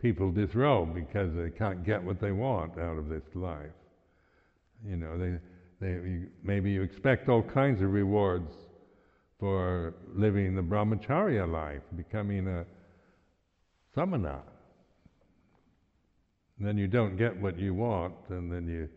[0.00, 3.72] People disrobe because they can't get what they want out of this life.
[4.86, 5.38] You know, they
[5.80, 8.52] they, you, maybe you expect all kinds of rewards
[9.38, 12.64] for living the brahmacharya life, becoming a
[13.94, 14.40] samana.
[16.58, 18.88] Then you don't get what you want, and then you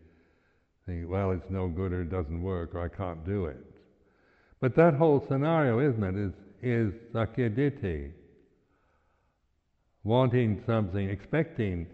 [0.88, 3.64] think, well, it's no good or it doesn't work or I can't do it.
[4.60, 6.34] But that whole scenario, isn't it, is,
[6.64, 8.12] is sakkayaditthi.
[10.04, 11.88] Wanting something, expecting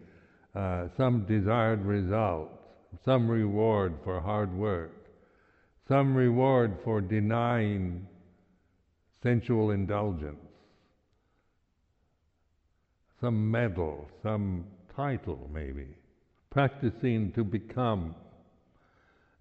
[0.56, 2.50] uh, some desired result,
[3.04, 5.08] some reward for hard work,
[5.88, 8.08] some reward for denying
[9.22, 10.38] sensual indulgence,
[13.20, 14.66] some medal, some
[14.96, 15.88] title maybe,
[16.50, 18.16] practicing to become.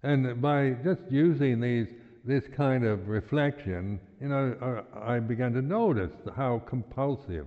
[0.03, 1.87] And by just using these,
[2.25, 7.45] this kind of reflection, you know, uh, I began to notice how compulsive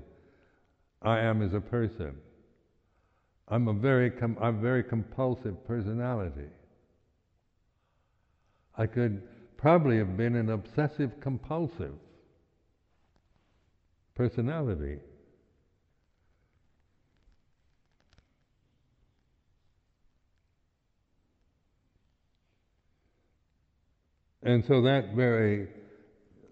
[1.02, 2.16] I am as a person.
[3.48, 6.48] I'm a very, com- I'm a very compulsive personality.
[8.76, 9.22] I could
[9.56, 11.94] probably have been an obsessive compulsive
[14.14, 14.98] personality.
[24.42, 25.68] And so that very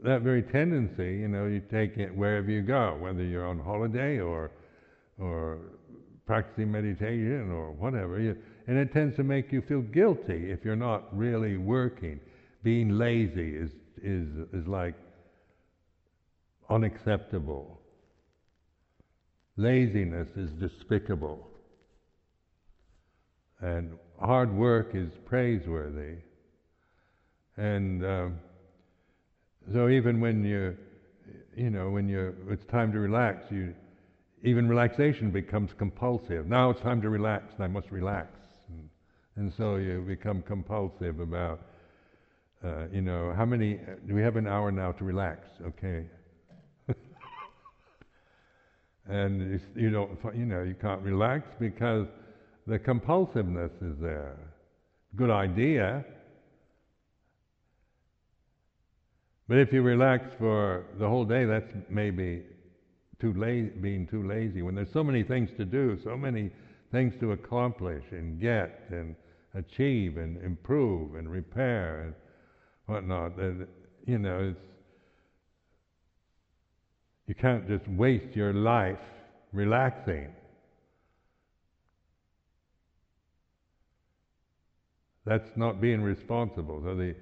[0.04, 4.20] that very tendency, you know, you take it wherever you go, whether you're on holiday
[4.20, 4.50] or
[5.18, 5.58] or
[6.26, 10.76] practicing meditation or whatever, you, and it tends to make you feel guilty if you're
[10.76, 12.20] not really working.
[12.62, 13.70] Being lazy is
[14.02, 14.94] is is like
[16.70, 17.80] unacceptable.
[19.56, 21.48] Laziness is despicable.
[23.61, 26.18] And hard work is praiseworthy.
[27.56, 28.28] And uh,
[29.72, 30.76] so even when you,
[31.57, 33.74] you know, when you, it's time to relax, you,
[34.42, 36.46] even relaxation becomes compulsive.
[36.46, 38.28] Now it's time to relax, and I must relax.
[38.68, 38.88] And,
[39.37, 41.61] and so you become compulsive about,
[42.64, 45.48] uh, you know, how many, do we have an hour now to relax?
[45.66, 46.07] Okay.
[49.09, 52.07] and you, you don't, you know, you can't relax because
[52.66, 54.37] the compulsiveness is there.
[55.16, 56.04] Good idea,
[59.48, 62.42] But if you relax for the whole day, that's maybe
[63.18, 64.61] too being too lazy.
[64.61, 66.50] When there's so many things to do, so many
[66.92, 69.16] things to accomplish and get and
[69.54, 72.14] achieve and improve and repair and
[72.87, 73.66] whatnot, that,
[74.06, 74.61] you know, it's,
[77.26, 78.98] you can't just waste your life
[79.52, 80.28] relaxing.
[85.24, 86.82] That's not being responsible.
[86.84, 87.14] So the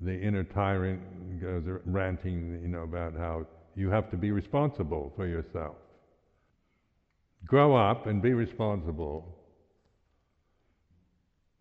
[0.00, 1.00] the inner tyrant
[1.40, 5.76] goes ranting, you know, about how you have to be responsible for yourself.
[7.46, 9.36] Grow up and be responsible.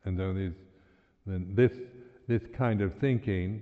[0.06, 0.54] And though these,
[1.25, 1.71] then this
[2.28, 3.62] this kind of thinking,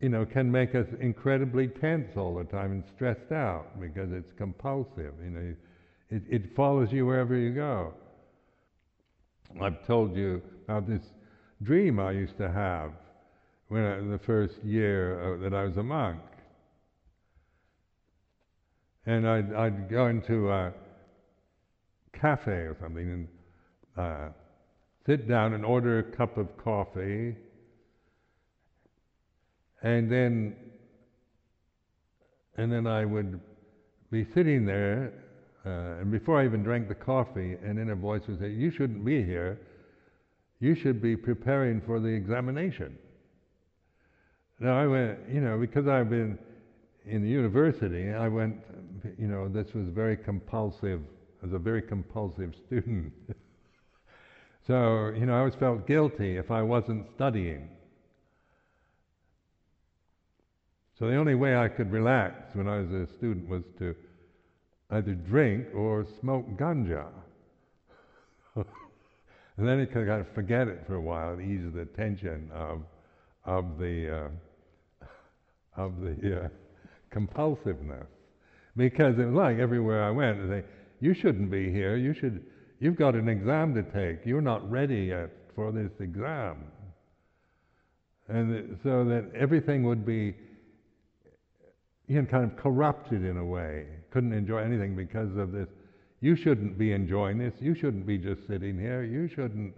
[0.00, 4.32] you know, can make us incredibly tense all the time and stressed out because it's
[4.36, 5.14] compulsive.
[5.22, 5.54] You know,
[6.10, 7.94] it, it follows you wherever you go.
[9.60, 11.02] I've told you about this
[11.62, 12.92] dream I used to have
[13.68, 16.20] when I, the first year uh, that I was a monk.
[19.06, 20.72] And I'd, I'd go into a
[22.12, 23.28] cafe or something and
[23.96, 24.28] uh,
[25.06, 27.34] sit down and order a cup of coffee,
[29.82, 30.56] and then
[32.58, 33.38] and then I would
[34.10, 35.12] be sitting there,
[35.64, 39.04] uh, and before I even drank the coffee, an inner voice would say, "You shouldn't
[39.04, 39.58] be here
[40.60, 42.96] you should be preparing for the examination.
[44.58, 46.38] Now I went, you know, because I've been
[47.04, 48.56] in the university, I went,
[49.18, 51.00] you know, this was very compulsive,
[51.44, 53.12] as a very compulsive student.
[54.66, 57.68] so, you know, I always felt guilty if I wasn't studying.
[60.98, 63.94] So the only way I could relax when I was a student was to
[64.90, 67.06] either drink or smoke ganja.
[69.56, 72.82] And then you kind of forget it for a while and ease the tension of,
[73.44, 74.30] of the,
[75.02, 75.06] uh,
[75.80, 76.48] of the uh,
[77.10, 78.06] compulsiveness.
[78.76, 80.62] Because it was like everywhere I went, they
[81.00, 81.96] you shouldn't be here.
[81.96, 82.44] You should,
[82.80, 84.24] you've got an exam to take.
[84.26, 86.64] You're not ready yet for this exam.
[88.28, 90.34] And so that everything would be
[92.08, 93.86] you know, kind of corrupted in a way.
[94.10, 95.68] Couldn't enjoy anything because of this
[96.26, 97.54] you shouldn't be enjoying this.
[97.60, 99.04] You shouldn't be just sitting here.
[99.04, 99.72] You shouldn't.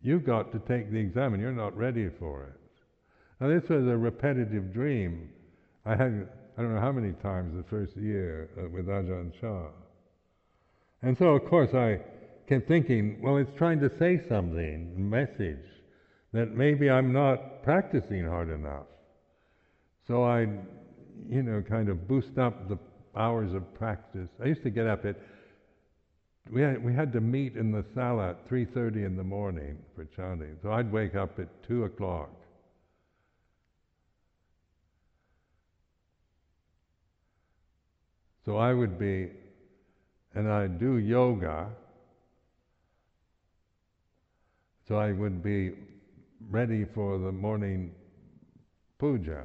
[0.00, 2.60] You've got to take the exam, and you're not ready for it.
[3.38, 5.28] Now, this was a repetitive dream.
[5.84, 9.68] I had, I don't know how many times the first year uh, with Ajahn Chah.
[11.02, 12.00] And so, of course, I
[12.48, 15.66] kept thinking, well, it's trying to say something, a message,
[16.32, 18.86] that maybe I'm not practicing hard enough.
[20.06, 20.46] So I,
[21.28, 22.78] you know, kind of boost up the
[23.14, 24.30] hours of practice.
[24.42, 25.16] I used to get up at
[26.50, 30.04] we had, we had to meet in the sala at 3.30 in the morning for
[30.04, 30.56] chanting.
[30.62, 32.30] So I'd wake up at 2 o'clock.
[38.44, 39.28] So I would be,
[40.34, 41.68] and I'd do yoga.
[44.86, 45.72] So I would be
[46.48, 47.92] ready for the morning
[48.98, 49.44] puja.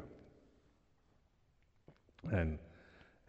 [2.31, 2.57] And,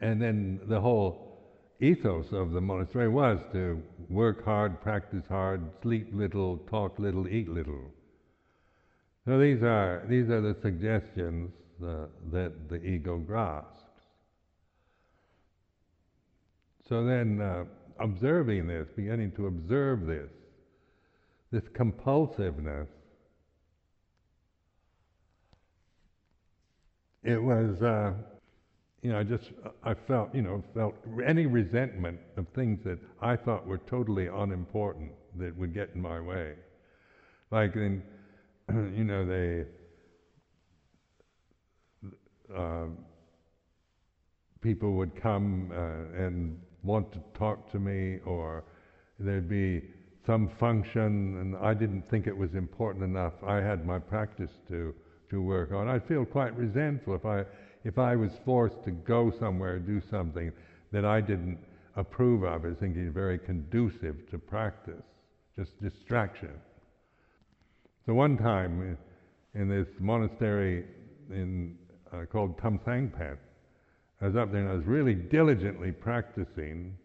[0.00, 1.33] and then the whole
[1.80, 7.48] ethos of the monastery was to work hard, practice hard, sleep little, talk little, eat
[7.48, 7.90] little.
[9.24, 11.50] So these are, these are the suggestions
[11.82, 13.80] uh, that the ego grasps.
[16.88, 17.64] So then, uh,
[17.98, 20.30] observing this, beginning to observe this,
[21.50, 22.88] this compulsiveness,
[27.22, 28.12] it was, uh,
[29.04, 29.52] you know, I just,
[29.82, 30.94] I felt, you know, felt
[31.24, 36.18] any resentment of things that I thought were totally unimportant that would get in my
[36.18, 36.54] way.
[37.50, 38.02] Like in,
[38.96, 39.66] you know, they,
[42.56, 42.86] uh,
[44.62, 48.64] people would come uh, and want to talk to me, or
[49.18, 49.82] there'd be
[50.24, 53.34] some function, and I didn't think it was important enough.
[53.46, 54.94] I had my practice to
[55.30, 55.88] to work on.
[55.88, 57.44] I'd feel quite resentful if I
[57.84, 60.50] if I was forced to go somewhere do something
[60.92, 61.58] that I didn't
[61.96, 65.02] approve of as thinking very conducive to practice,
[65.56, 66.52] just distraction.
[68.06, 68.96] So one time
[69.54, 70.84] in this monastery
[71.30, 71.76] in
[72.12, 73.36] uh, called Tamsangpat,
[74.20, 76.96] I was up there and I was really diligently practicing.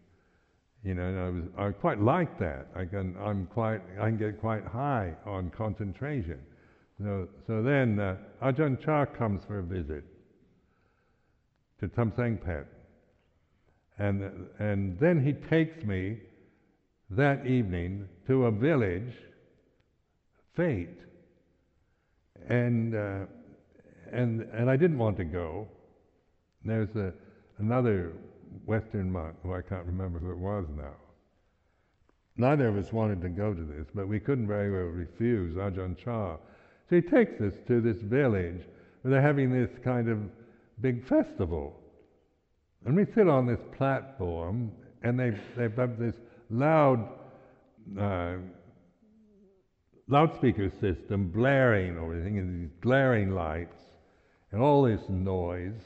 [0.82, 2.68] You know, and I was I quite like that.
[2.74, 6.38] I can I'm quite I can get quite high on concentration.
[7.02, 10.04] So so then uh, Ajahn Chah comes for a visit
[11.80, 12.66] to Tamsangpat,
[13.98, 16.18] and and then he takes me
[17.10, 19.12] that evening to a village,
[20.54, 20.98] Fate,
[22.48, 23.24] and uh,
[24.12, 25.68] and and I didn't want to go
[26.64, 27.12] there's a,
[27.58, 28.12] another
[28.66, 30.94] Western monk who I can't remember who it was now.
[32.36, 35.96] Neither of us wanted to go to this, but we couldn't very well refuse Ajahn
[35.96, 36.36] Chah.
[36.88, 38.62] So he takes us to this village
[39.02, 40.18] where they're having this kind of
[40.80, 41.76] big festival.
[42.84, 44.72] And we sit on this platform,
[45.02, 46.14] and they, they've got this
[46.48, 47.08] loud
[47.98, 48.36] uh,
[50.08, 53.78] loudspeaker system blaring over everything, and these glaring lights,
[54.50, 55.80] and all this noise.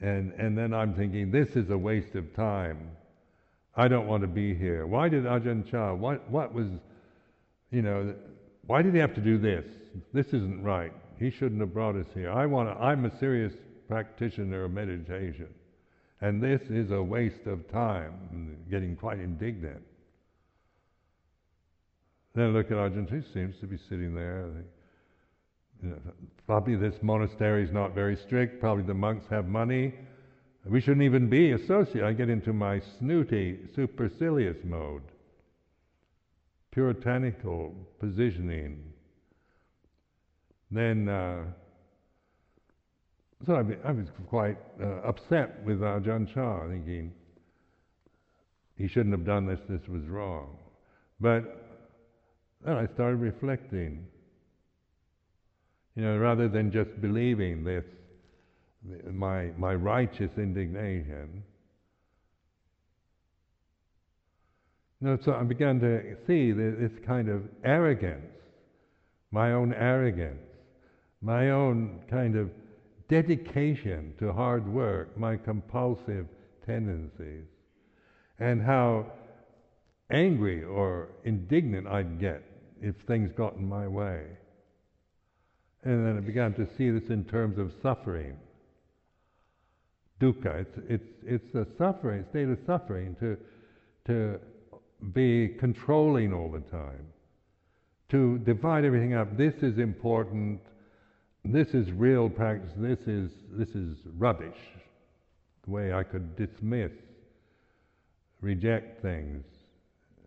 [0.00, 2.90] And, and then I'm thinking, this is a waste of time.
[3.74, 4.86] I don't want to be here.
[4.86, 6.66] Why did Ajahn Chah, what, what was,
[7.70, 8.14] you know,
[8.66, 9.64] why did he have to do this?
[10.12, 10.92] This isn't right.
[11.18, 12.30] He shouldn't have brought us here.
[12.30, 13.54] I want to, I'm a serious
[13.92, 15.48] practitioner of meditation.
[16.22, 18.56] And this is a waste of time.
[18.70, 19.82] Getting quite indignant.
[22.34, 24.48] Then look at Ajahn, he seems to be sitting there.
[25.82, 25.98] You know,
[26.46, 28.60] probably this monastery is not very strict.
[28.60, 29.92] Probably the monks have money.
[30.64, 32.04] We shouldn't even be associated.
[32.04, 35.02] I get into my snooty, supercilious mode,
[36.70, 38.84] puritanical positioning.
[40.70, 41.44] Then, uh,
[43.46, 47.12] so I, I, was quite uh, upset with Ajahn Chah, thinking
[48.76, 50.56] he shouldn't have done this, this was wrong.
[51.20, 51.42] But
[52.64, 54.06] then I started reflecting.
[55.94, 57.84] You know, rather than just believing this,
[59.12, 61.42] my, my righteous indignation.
[65.00, 68.32] You know, so I began to see this kind of arrogance,
[69.30, 70.38] my own arrogance,
[71.20, 72.50] my own kind of
[73.12, 76.26] dedication to hard work, my compulsive
[76.64, 77.44] tendencies,
[78.38, 79.04] and how
[80.10, 82.42] angry or indignant I'd get
[82.80, 84.22] if things got in my way.
[85.84, 88.34] And then I began to see this in terms of suffering.
[90.18, 93.36] Dukkha, it's, it's, it's a suffering, state of suffering to,
[94.06, 94.40] to
[95.12, 97.04] be controlling all the time,
[98.10, 99.36] to divide everything up.
[99.36, 100.60] This is important,
[101.44, 104.58] this is real practice, this is, this is rubbish.
[105.64, 106.92] The way I could dismiss,
[108.40, 109.44] reject things,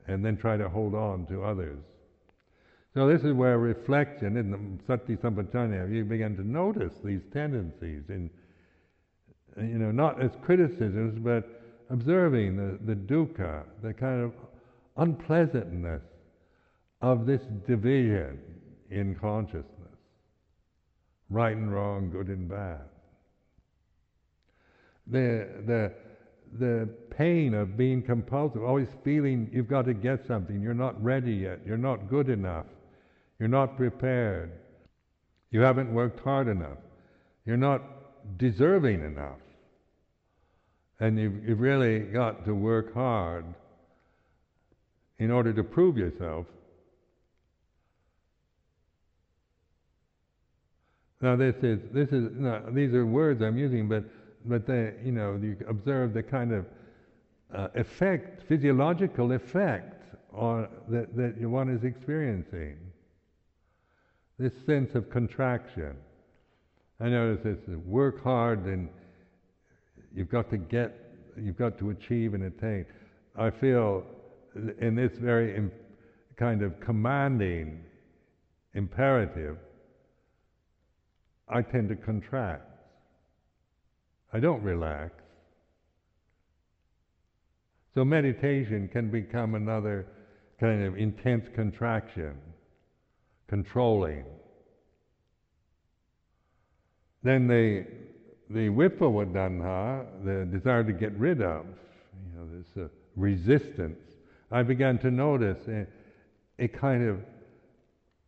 [0.08, 1.80] and then try to hold on to others.
[2.94, 8.04] So this is where reflection in the Sati Sampajanya, you begin to notice these tendencies
[8.10, 8.30] in,
[9.58, 14.34] you know, not as criticisms, but observing the, the dukkha, the kind of
[14.98, 16.02] unpleasantness
[17.02, 18.40] of this division
[18.90, 19.75] in consciousness.
[21.30, 22.82] Right and wrong, good and bad.
[25.08, 25.94] The, the,
[26.60, 31.34] the pain of being compulsive, always feeling you've got to get something, you're not ready
[31.34, 32.66] yet, you're not good enough,
[33.40, 34.52] you're not prepared,
[35.52, 36.78] you haven't worked hard enough,
[37.46, 37.82] you're not
[38.38, 39.40] deserving enough.
[41.00, 43.46] And you've, you've really got to work hard
[45.20, 46.46] in order to prove yourself.
[51.22, 52.30] Now this is this is
[52.74, 54.04] these are words I'm using, but
[54.46, 56.66] but they you know you observe the kind of
[57.54, 60.04] uh, effect, physiological effect
[60.34, 62.78] on that that one is experiencing.
[64.38, 65.96] This sense of contraction.
[67.00, 68.90] I notice this: work hard and
[70.14, 70.98] you've got to get,
[71.38, 72.86] you've got to achieve and attain.
[73.38, 74.04] I feel
[74.80, 75.72] in this very Im-
[76.38, 77.84] kind of commanding
[78.74, 79.58] imperative,
[81.48, 82.64] I tend to contract.
[84.34, 85.12] I don't relax.
[87.94, 90.08] So meditation can become another
[90.60, 92.36] kind of intense contraction,
[93.48, 94.26] controlling.
[97.24, 97.86] Then the
[98.50, 103.98] the vibhavatanha, the desire to get rid of, you know, this uh, resistance,
[104.52, 105.88] I began to notice a,
[106.60, 107.20] a kind of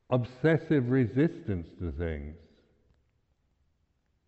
[0.09, 2.35] obsessive resistance to things.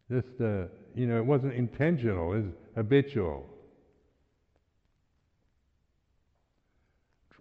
[0.10, 3.46] Just, uh, you know, it wasn't intentional, it was habitual.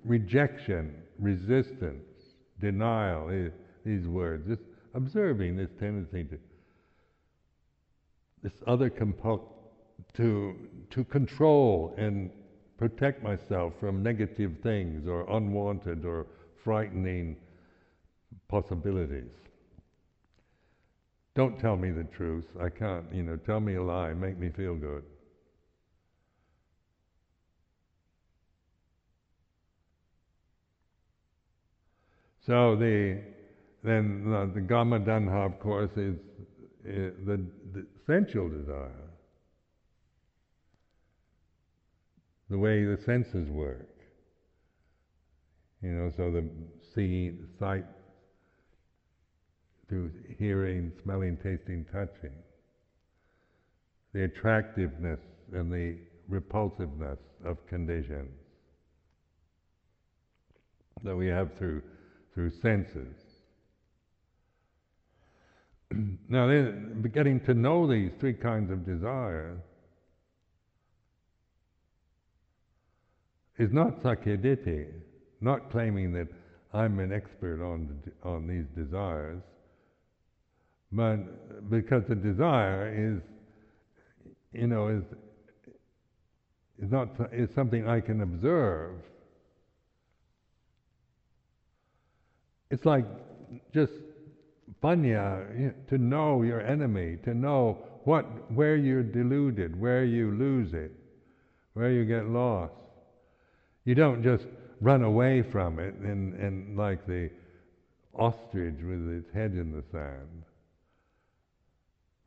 [0.05, 2.05] Rejection, resistance,
[2.61, 3.51] denial,
[3.85, 4.63] these words, just
[4.95, 6.39] observing this tendency to
[8.43, 9.49] this other compul-
[10.15, 10.55] to
[10.91, 12.31] to control and
[12.77, 16.27] protect myself from negative things or unwanted or
[16.63, 17.37] frightening
[18.49, 19.48] possibilities.
[21.39, 22.47] Don't tell me the truth.
[22.61, 25.05] I can't, you know, tell me a lie, make me feel good.
[32.45, 33.21] So the
[33.85, 36.17] then uh, the Kama Tanha, of course, is
[36.85, 38.91] uh, the, the sensual desire,
[42.51, 43.95] the way the senses work.
[45.83, 46.51] You know, so the
[46.97, 47.85] seeing, sight,
[49.89, 52.35] through hearing, smelling, tasting, touching,
[54.13, 55.21] the attractiveness
[55.53, 55.97] and the
[56.29, 58.31] repulsiveness of conditions
[61.03, 61.83] that we have through
[62.39, 63.17] through senses.
[66.29, 66.47] now,
[67.13, 69.57] getting to know these three kinds of desire
[73.59, 74.87] is not sakkayaditthi,
[75.41, 76.29] not claiming that
[76.73, 79.43] I'm an expert on, on these desires,
[80.93, 83.21] but because the desire is,
[84.53, 85.03] you know, is,
[86.83, 88.95] is not is something I can observe.
[92.71, 93.05] It's like
[93.73, 93.93] just
[94.83, 100.93] panya, to know your enemy, to know what, where you're deluded, where you lose it,
[101.75, 102.73] where you get lost.
[103.85, 104.47] You don't just
[104.81, 107.31] run away from it and, and like the
[108.15, 110.45] ostrich with its head in the sand.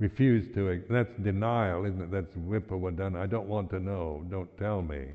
[0.01, 2.11] Refuse to, that's denial, isn't it?
[2.11, 3.21] That's vibhavatanha.
[3.21, 5.09] I don't want to know, don't tell me.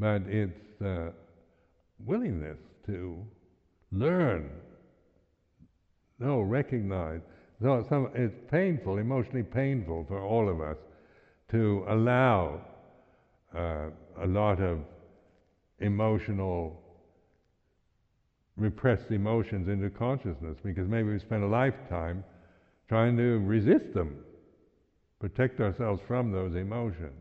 [0.00, 1.10] But it's uh,
[2.04, 3.24] willingness to
[3.92, 4.50] learn,
[6.18, 7.20] no, recognize.
[7.62, 10.76] So some, it's painful, emotionally painful for all of us
[11.52, 12.62] to allow
[13.56, 14.80] uh, a lot of
[15.78, 16.81] emotional,
[18.56, 22.22] repressed emotions into consciousness because maybe we spent a lifetime
[22.88, 24.18] trying to resist them,
[25.20, 27.12] protect ourselves from those emotions.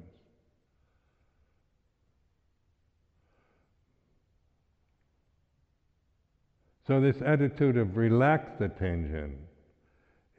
[6.87, 9.37] So this attitude of relaxed attention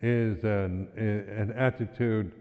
[0.03, 2.33] is an, an attitude,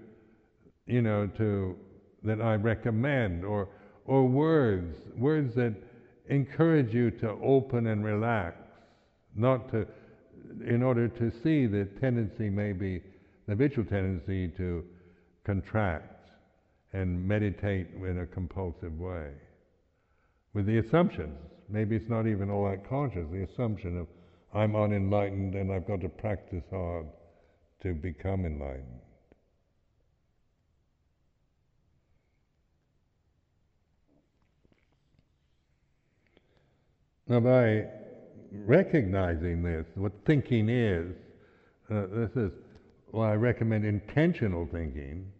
[0.86, 1.78] you know, to
[2.24, 3.70] that I recommend, or
[4.06, 5.76] or words, words that
[6.32, 8.58] encourage you to open and relax,
[9.36, 9.86] not to,
[10.66, 13.04] in order to see the tendency, maybe
[13.46, 14.84] the habitual tendency to
[15.46, 16.30] contract
[16.94, 19.30] and meditate in a compulsive way,
[20.54, 21.38] with the assumptions
[21.72, 24.08] Maybe it's not even all that conscious, the assumption of
[24.54, 27.06] I'm unenlightened and I've got to practice hard
[27.84, 29.01] to become enlightened.
[37.28, 37.86] Now, by
[38.52, 41.16] recognizing this, what thinking is,
[41.90, 42.52] uh, this is
[43.12, 45.32] well, I recommend intentional thinking.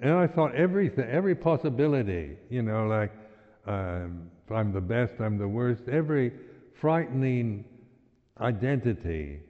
[0.00, 3.12] And I thought everything, every possibility, you know, like
[3.66, 6.32] um, I'm the best, I'm the worst, every
[6.80, 7.66] frightening
[8.40, 9.40] identity,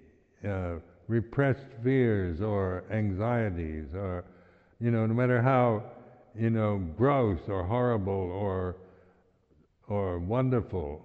[0.46, 0.74] uh,
[1.06, 4.24] repressed fears or anxieties, or,
[4.80, 5.84] you know, no matter how,
[6.36, 8.76] you know, gross or horrible or,
[9.90, 11.04] or wonderful.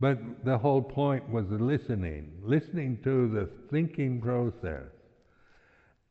[0.00, 4.90] But the whole point was listening, listening to the thinking process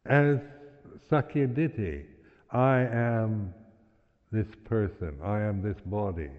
[0.06, 0.40] as
[1.10, 2.06] Sakkayaditthi.
[2.52, 3.54] I am
[4.32, 6.30] this person, I am this body.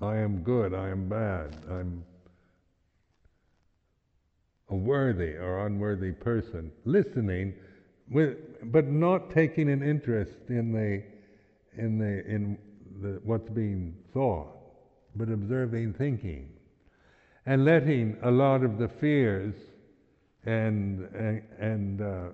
[0.00, 2.04] I am good, I am bad, I'm
[4.68, 6.72] a worthy or unworthy person.
[6.84, 7.54] Listening,
[8.10, 8.36] with,
[8.72, 11.02] but not taking an interest in the
[11.80, 12.58] in the in
[13.02, 14.48] the, what's being thought,
[15.16, 16.48] but observing thinking,
[17.46, 19.54] and letting a lot of the fears
[20.44, 22.28] and and, and uh,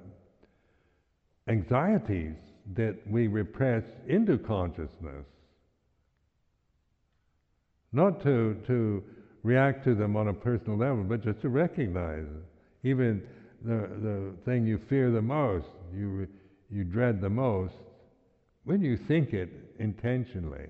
[1.49, 2.37] anxieties
[2.75, 5.25] that we repress into consciousness
[7.93, 9.03] not to, to
[9.43, 12.27] react to them on a personal level, but just to recognize.
[12.85, 13.23] Even
[13.65, 16.29] the, the thing you fear the most, you,
[16.71, 17.75] you dread the most,
[18.69, 19.49] when you think it
[19.79, 20.69] intentionally,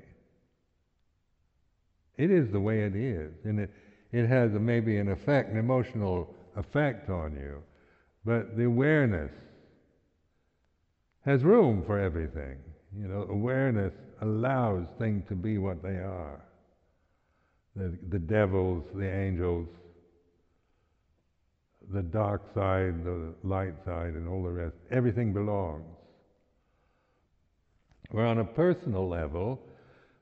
[2.17, 3.33] it is the way it is.
[3.43, 3.71] And it,
[4.13, 7.61] it has a, maybe an effect, an emotional effect on you.
[8.25, 9.33] But the awareness
[11.25, 12.59] has room for everything.
[12.97, 13.93] You know, awareness
[14.23, 16.41] allows things to be what they are
[17.75, 19.69] the, the devils, the angels,
[21.93, 24.77] the dark side, the light side, and all the rest.
[24.91, 25.98] Everything belongs.
[28.11, 29.61] Where on a personal level,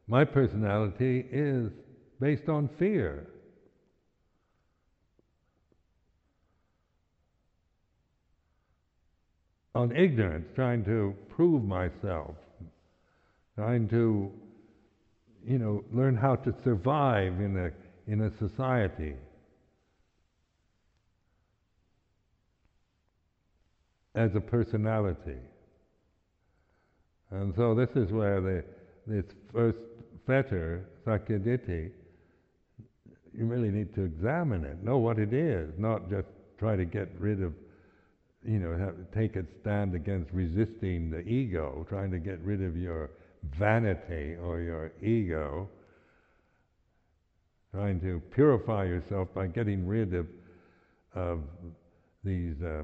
[0.08, 1.70] my personality is
[2.20, 3.26] based on fear.
[9.74, 12.34] On ignorance, trying to prove myself,
[13.56, 14.32] trying to
[15.46, 19.14] you know, learn how to survive in a, in a society.
[24.14, 25.36] As a personality.
[27.30, 28.64] And so this is where the,
[29.06, 29.78] this first
[30.26, 31.90] fetter, Sakkayaditthi,
[33.36, 37.08] you really need to examine it, know what it is, not just try to get
[37.18, 37.52] rid of,
[38.44, 42.76] you know, have, take a stand against resisting the ego, trying to get rid of
[42.76, 43.10] your
[43.58, 45.68] vanity or your ego,
[47.72, 50.26] trying to purify yourself by getting rid of,
[51.14, 51.40] of
[52.24, 52.82] these uh,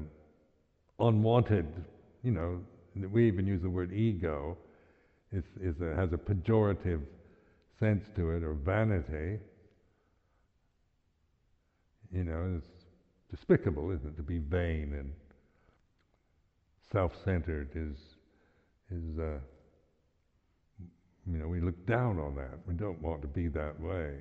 [0.99, 1.65] unwanted,
[2.23, 2.59] you know,
[2.95, 4.57] we even use the word ego,
[5.31, 7.01] it's, it's a, has a pejorative
[7.79, 9.39] sense to it, or vanity.
[12.11, 12.67] You know, it's
[13.31, 15.11] despicable, isn't it, to be vain and
[16.91, 17.97] self-centered is
[18.91, 19.39] is uh,
[21.31, 22.59] you know, we look down on that.
[22.67, 24.17] We don't want to be that way.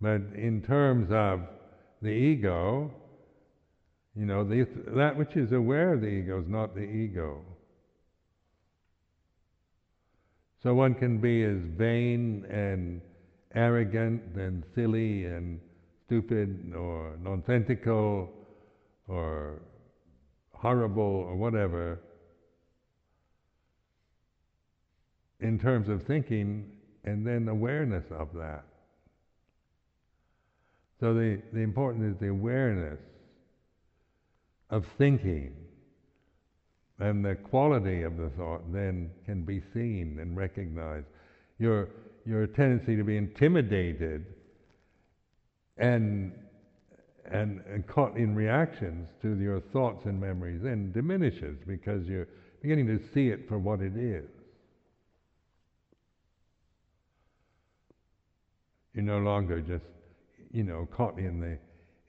[0.00, 1.42] But in terms of
[2.00, 2.90] the ego,
[4.16, 7.40] you know, the, that which is aware of the ego is not the ego.
[10.62, 13.00] So one can be as vain and
[13.54, 15.60] arrogant and silly and
[16.06, 18.30] stupid or nonsensical
[19.08, 19.60] or
[20.52, 22.00] horrible or whatever
[25.40, 26.70] in terms of thinking
[27.04, 28.64] and then awareness of that.
[31.00, 32.98] So the, the important is the awareness
[34.70, 35.54] of thinking.
[36.98, 41.06] And the quality of the thought then can be seen and recognized.
[41.58, 41.88] Your,
[42.24, 44.26] your tendency to be intimidated
[45.76, 46.32] and,
[47.30, 52.28] and, and caught in reactions to your thoughts and memories then diminishes because you're
[52.62, 54.24] beginning to see it for what it is.
[58.94, 59.84] You're no longer just,
[60.52, 61.58] you know, caught in the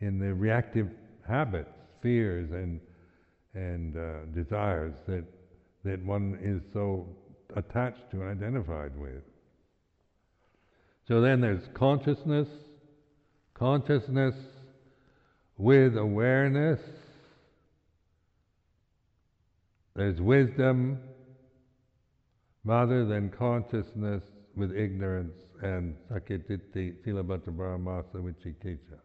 [0.05, 0.89] in the reactive
[1.27, 2.79] habits, fears, and
[3.53, 5.23] and uh, desires that
[5.83, 7.07] that one is so
[7.55, 9.23] attached to and identified with.
[11.07, 12.47] So then there's consciousness,
[13.53, 14.35] consciousness
[15.57, 16.79] with awareness.
[19.95, 20.99] There's wisdom
[22.65, 24.23] rather than consciousness
[24.55, 28.99] with ignorance and Sakkayaditthi Silabbata Paramasa Vicikiccha.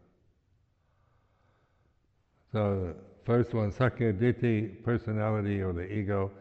[2.51, 2.93] So
[3.25, 6.31] first one, Sakkayaditthi, personality or the ego.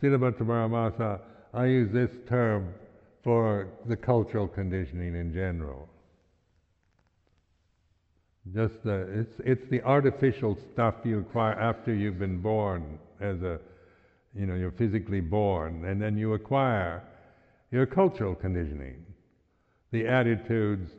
[0.00, 1.20] Silabbata Paramasa,
[1.52, 2.72] I use this term
[3.22, 5.88] for the cultural conditioning in general.
[8.54, 13.60] Just the, it's, it's the artificial stuff you acquire after you've been born as a,
[14.34, 17.02] you know, you're physically born, and then you acquire
[17.70, 19.04] your cultural conditioning,
[19.92, 20.90] the attitudes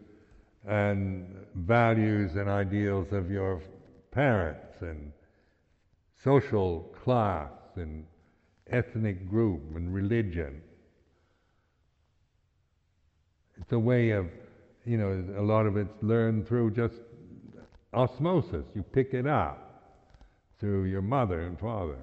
[0.67, 1.25] and
[1.55, 3.61] values and ideals of your
[4.11, 5.11] parents and
[6.23, 8.05] social class and
[8.69, 10.61] ethnic group and religion.
[13.59, 14.27] It's a way of,
[14.85, 16.95] you know, a lot of it's learned through just
[17.93, 18.65] osmosis.
[18.75, 19.71] You pick it up
[20.59, 21.97] through your mother and father.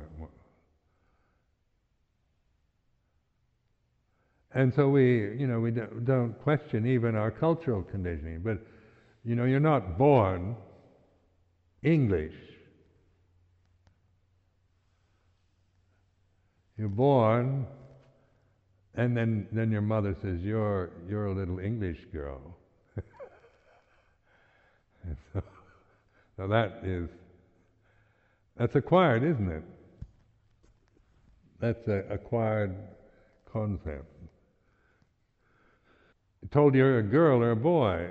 [4.52, 8.40] And so we, you know, we don't question even our cultural conditioning.
[8.42, 8.58] But,
[9.24, 10.56] you know, you're not born
[11.82, 12.34] English.
[16.76, 17.66] You're born,
[18.94, 22.40] and then, then your mother says, you're, you're a little English girl.
[25.32, 25.42] so,
[26.36, 27.08] so that is,
[28.56, 29.64] that's acquired, isn't it?
[31.60, 32.76] That's an acquired
[33.52, 34.06] concept.
[36.52, 38.08] Told you're a girl or a boy.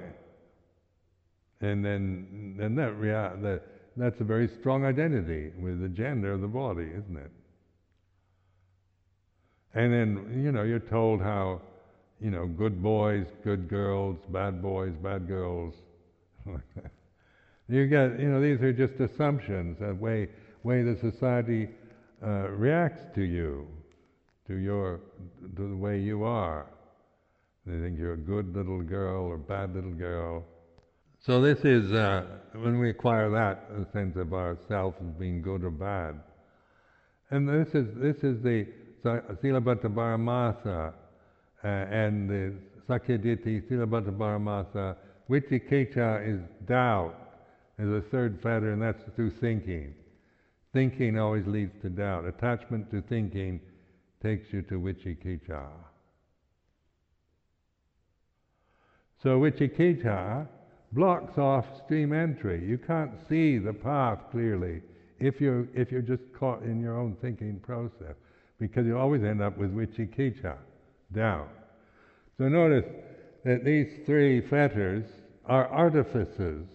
[1.61, 3.63] And then, then that, rea- that,
[3.95, 7.31] that's a very strong identity with the gender of the body, isn't it?
[9.73, 11.61] And then, you know, you're told how,
[12.19, 15.73] you know, good boys, good girls, bad boys, bad girls.
[17.69, 20.29] You get, you know, these are just assumptions, a way,
[20.63, 21.67] way the society
[22.25, 23.67] uh, reacts to you,
[24.47, 25.01] to your,
[25.57, 26.67] to the way you are.
[27.65, 30.45] They think you're a good little girl or bad little girl.
[31.25, 35.63] So this is, uh, when we acquire that a sense of ourself as being good
[35.63, 36.19] or bad.
[37.31, 38.67] And this is, this is the
[39.03, 40.93] Silabbata Paramasa
[41.63, 42.53] uh, and the
[42.87, 44.95] Sakkayaditthi Silabbata Paramasa.
[45.29, 47.15] Vicikiccha is doubt,
[47.77, 49.93] is a third fetter, and that's through thinking.
[50.71, 52.25] Thinking always leads to doubt.
[52.25, 53.59] Attachment to thinking
[54.23, 55.67] takes you to vicikiccha.
[59.21, 60.47] So vicikiccha
[60.91, 62.63] blocks off stream entry.
[62.65, 64.81] You can't see the path clearly
[65.19, 68.15] if you're, if you're just caught in your own thinking process,
[68.59, 70.57] because you always end up with vicikiccha,
[71.13, 71.49] doubt.
[72.37, 72.85] So notice
[73.43, 75.05] that these three fetters
[75.45, 76.67] are artifices.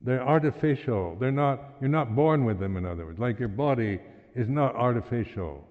[0.00, 1.16] They're artificial.
[1.20, 3.18] They're not, you're not born with them, in other words.
[3.18, 4.00] Like your body
[4.34, 5.64] is not artificial.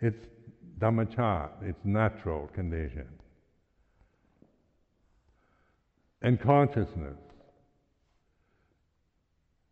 [0.00, 0.26] It's
[0.78, 3.06] dhammachat, it's natural condition
[6.26, 7.16] and consciousness.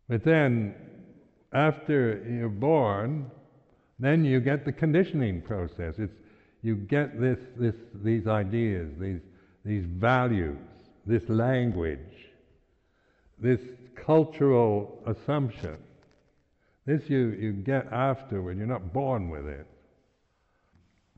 [0.07, 0.73] But then,
[1.51, 3.29] after you're born,
[3.99, 5.95] then you get the conditioning process.
[5.97, 6.13] It's,
[6.61, 9.19] you get this, this, these ideas, these,
[9.65, 10.57] these values,
[11.05, 11.99] this language,
[13.37, 13.59] this
[13.93, 15.77] cultural assumption.
[16.85, 19.67] This you, you get afterward, you're not born with it.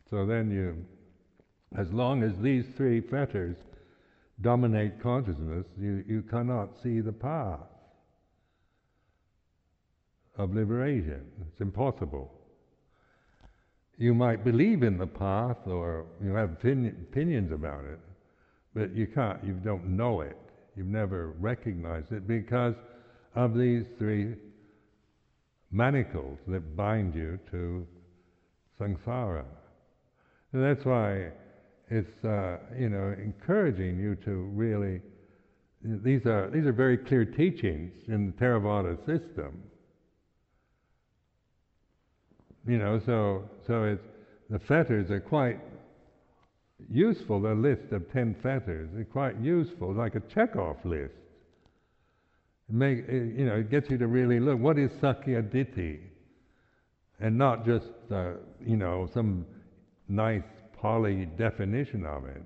[0.09, 0.83] So then you,
[1.79, 3.55] as long as these three fetters
[4.41, 7.59] dominate consciousness, you, you cannot see the path
[10.37, 11.25] of liberation.
[11.51, 12.31] It's impossible.
[13.97, 17.99] You might believe in the path or you have opinions about it,
[18.75, 20.37] but you can't, you don't know it.
[20.75, 22.75] You've never recognized it because
[23.33, 24.35] of these three
[25.71, 27.87] manacles that bind you to
[28.79, 29.45] samsara.
[30.53, 31.31] And that's why
[31.89, 35.01] it's uh, you know encouraging you to really.
[35.83, 39.63] These are these are very clear teachings in the Theravada system.
[42.67, 44.03] You know, so so it's
[44.49, 45.59] the fetters are quite
[46.91, 47.41] useful.
[47.41, 51.13] The list of ten fetters is quite useful, like a check-off list.
[52.67, 55.99] It make you know it gets you to really look what is Sakkayaditthi,
[57.21, 58.31] and not just uh,
[58.65, 59.45] you know some
[60.09, 60.43] nice
[60.81, 62.41] Pali definition of it,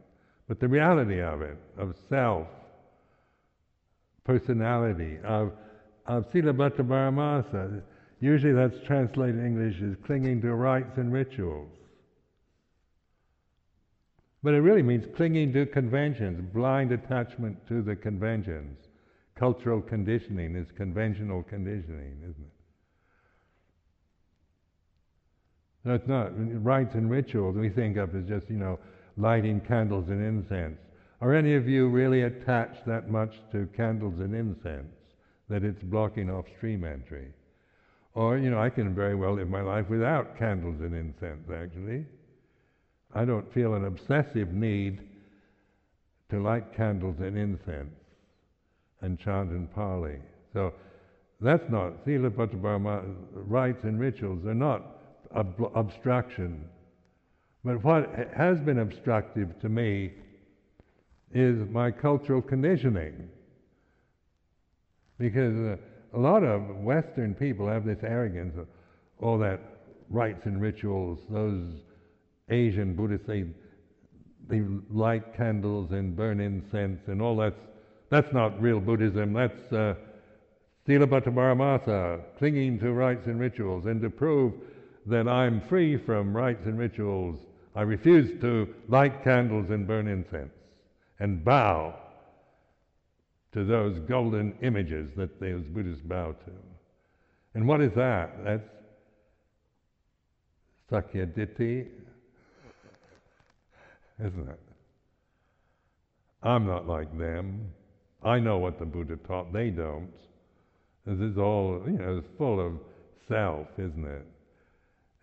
[0.47, 2.47] but the reality of it, of self,
[4.23, 5.51] personality, of,
[6.05, 7.81] of Silabbata Paramasa.
[8.19, 11.71] Usually that's translated in English as clinging to rites and rituals.
[14.43, 18.77] But it really means clinging to conventions, blind attachment to the conventions.
[19.35, 22.50] Cultural conditioning is conventional conditioning, isn't it?
[25.83, 26.31] No, it's not.
[26.63, 28.79] Rites and rituals we think of as just, you know,
[29.17, 30.77] lighting candles and incense.
[31.21, 34.93] Are any of you really attached that much to candles and incense
[35.49, 37.27] that it's blocking off stream entry?
[38.13, 42.05] Or, you know, I can very well live my life without candles and incense, actually.
[43.13, 45.01] I don't feel an obsessive need
[46.29, 47.95] to light candles and incense.
[49.01, 50.17] and chant and Pali.
[50.53, 50.73] So
[51.39, 55.00] that's not, Sila rites and rituals are not
[55.35, 56.65] ob- obstruction.
[57.63, 60.11] But what has been obstructive to me
[61.33, 63.29] is my cultural conditioning.
[65.17, 65.77] Because uh,
[66.13, 68.67] a lot of Western people have this arrogance of
[69.19, 69.59] all that
[70.09, 71.63] rites and rituals, those
[72.49, 73.45] Asian Buddhists, they,
[74.49, 77.61] they light candles and burn incense and all that's,
[78.09, 79.95] that's not real Buddhism, that's uh,
[80.87, 83.85] Silabbata clinging to rites and rituals.
[83.85, 84.53] And to prove
[85.07, 87.39] that I'm free from rites and rituals,
[87.75, 90.53] I refuse to light candles and burn incense
[91.19, 91.95] and bow
[93.53, 96.51] to those golden images that those Buddhists bow to.
[97.53, 98.43] And what is that?
[98.43, 98.63] That's
[100.89, 101.87] Sakkayaditthi,
[104.19, 104.59] isn't it?
[106.43, 107.71] I'm not like them.
[108.23, 110.11] I know what the Buddha taught, they don't.
[111.05, 112.73] This is all, you know, it's full of
[113.27, 114.25] self, isn't it?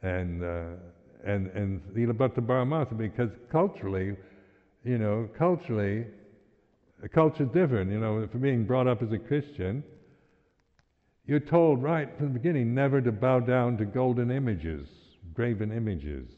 [0.03, 0.64] And, uh,
[1.24, 4.16] and, and Silabbata Paramasa, because culturally,
[4.84, 6.07] you know, culturally,
[7.03, 7.90] the culture's different.
[7.90, 9.82] You know, for being brought up as a Christian,
[11.26, 14.88] you're told right from the beginning never to bow down to golden images,
[15.34, 16.28] graven images.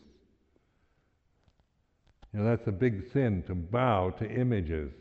[2.32, 4.92] You know, that's a big sin to bow to images.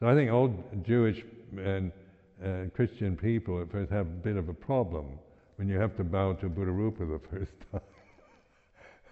[0.00, 1.22] So I think old Jewish
[1.56, 1.92] and
[2.44, 5.18] uh, Christian people at first have a bit of a problem
[5.60, 7.82] when you have to bow to Buddha Rupa the first time.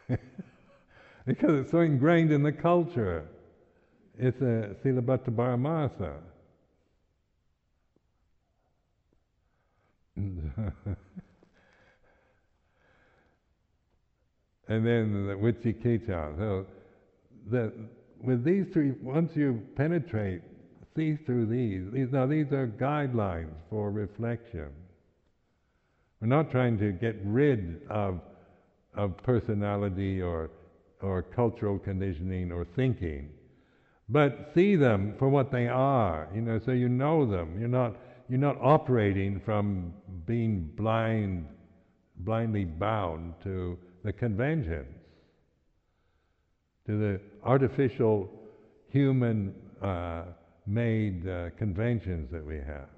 [1.26, 3.28] because it's so ingrained in the culture.
[4.18, 6.14] It's a Silabbata Paramasa.
[10.16, 10.72] and
[14.86, 16.38] then the Vicikiccha.
[16.38, 16.64] So
[17.50, 17.74] that
[18.22, 20.40] with these three, once you penetrate,
[20.96, 24.70] see through these, these, now these are guidelines for reflection.
[26.20, 28.20] We're not trying to get rid of,
[28.94, 30.50] of personality or,
[31.00, 33.30] or cultural conditioning or thinking,
[34.08, 37.56] but see them for what they are, you know, so you know them.
[37.58, 37.96] You're not,
[38.28, 39.92] you're not operating from
[40.26, 41.46] being blind,
[42.16, 44.94] blindly bound to the conventions,
[46.86, 48.30] to the artificial
[48.90, 50.22] human uh,
[50.66, 52.88] made uh, conventions that we have,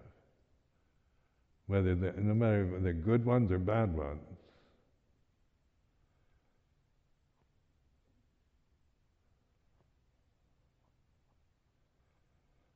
[1.71, 4.21] whether no matter if they're good ones or bad ones.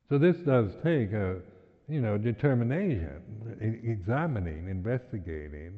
[0.09, 1.41] So this does take a,
[1.89, 3.21] you know, determination,
[3.83, 5.73] examining, investigating,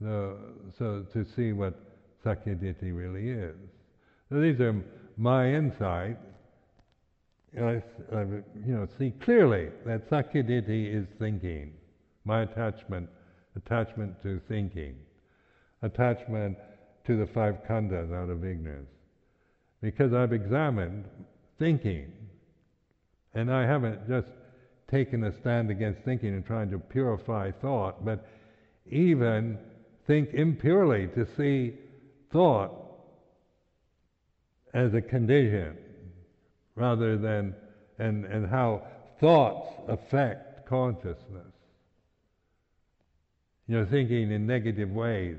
[0.00, 0.36] the,
[0.76, 1.74] so to see what
[2.24, 3.54] Sakkayaditthi really is.
[4.28, 4.82] So these are
[5.16, 6.18] my insight.
[7.56, 7.80] I,
[8.12, 8.22] I,
[8.66, 11.77] you know, see clearly that Sakkayaditthi is thinking.
[12.28, 13.08] My attachment,
[13.56, 14.96] attachment to thinking,
[15.80, 16.58] attachment
[17.06, 18.90] to the five khandhas out of ignorance.
[19.80, 21.06] Because I've examined
[21.58, 22.12] thinking
[23.32, 24.28] and I haven't just
[24.90, 28.26] taken a stand against thinking and trying to purify thought, but
[28.90, 29.58] even
[30.06, 31.78] think impurely to see
[32.30, 32.72] thought
[34.74, 35.78] as a condition
[36.74, 37.54] rather than
[37.98, 38.82] and, and how
[39.18, 41.54] thoughts affect consciousness.
[43.68, 45.36] You know, thinking in negative ways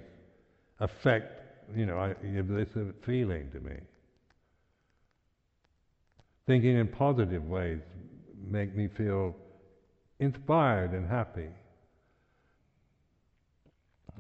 [0.80, 1.42] affect,
[1.76, 2.14] you know, I,
[3.04, 3.76] feeling to me.
[6.46, 7.80] Thinking in positive ways
[8.48, 9.36] make me feel
[10.20, 11.50] inspired and happy.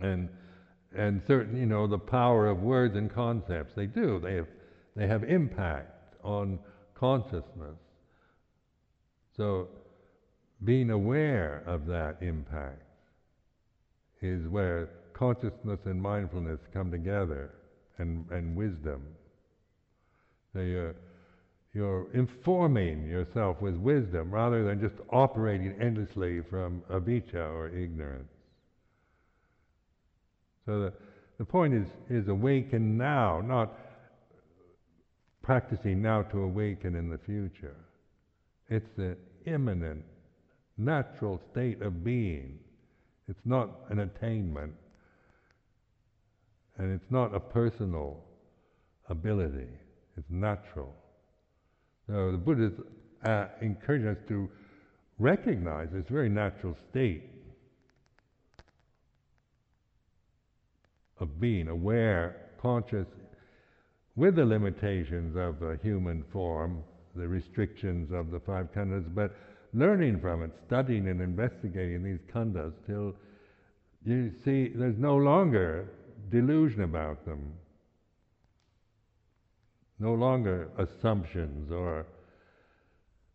[0.02, 0.30] And
[0.96, 4.20] and certain, you know, the power of words and concepts, they do.
[4.20, 4.48] They have
[4.96, 6.58] they have impact on
[6.96, 7.78] consciousness.
[9.38, 9.68] So
[10.64, 12.89] being aware of that impact
[14.22, 17.52] is where consciousness and mindfulness come together
[17.98, 19.02] and, and wisdom.
[20.54, 20.94] They, uh,
[21.74, 28.32] you're informing yourself with wisdom rather than just operating endlessly from avijja or ignorance.
[30.66, 30.94] So the,
[31.38, 33.78] the point is, is awaken now, not
[35.42, 37.76] practicing now to awaken in the future.
[38.70, 40.04] It's the imminent,
[40.78, 42.60] natural state of being.
[43.30, 44.74] It's not an attainment,
[46.78, 48.24] and it's not a personal
[49.08, 49.70] ability.
[50.18, 50.94] It's natural.
[52.08, 52.72] So the Buddha
[53.24, 54.50] uh, encouraging us to
[55.20, 57.30] recognize this very natural state
[61.20, 63.06] of being aware, conscious,
[64.16, 66.84] with the limitations of the human form,
[67.16, 69.36] the restrictions of the five khandhas, but,
[69.74, 73.16] learning from it, studying and investigating these khandhas till
[74.04, 75.90] you see there's no longer
[76.30, 77.54] delusion about them,
[80.00, 82.06] no longer assumptions or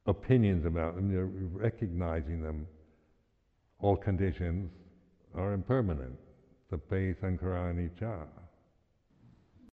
[0.06, 2.66] opinions about them, you're recognizing them.
[3.80, 4.70] All conditions
[5.34, 6.16] are impermanent.
[6.70, 8.26] the Sabbe sankhara anicca.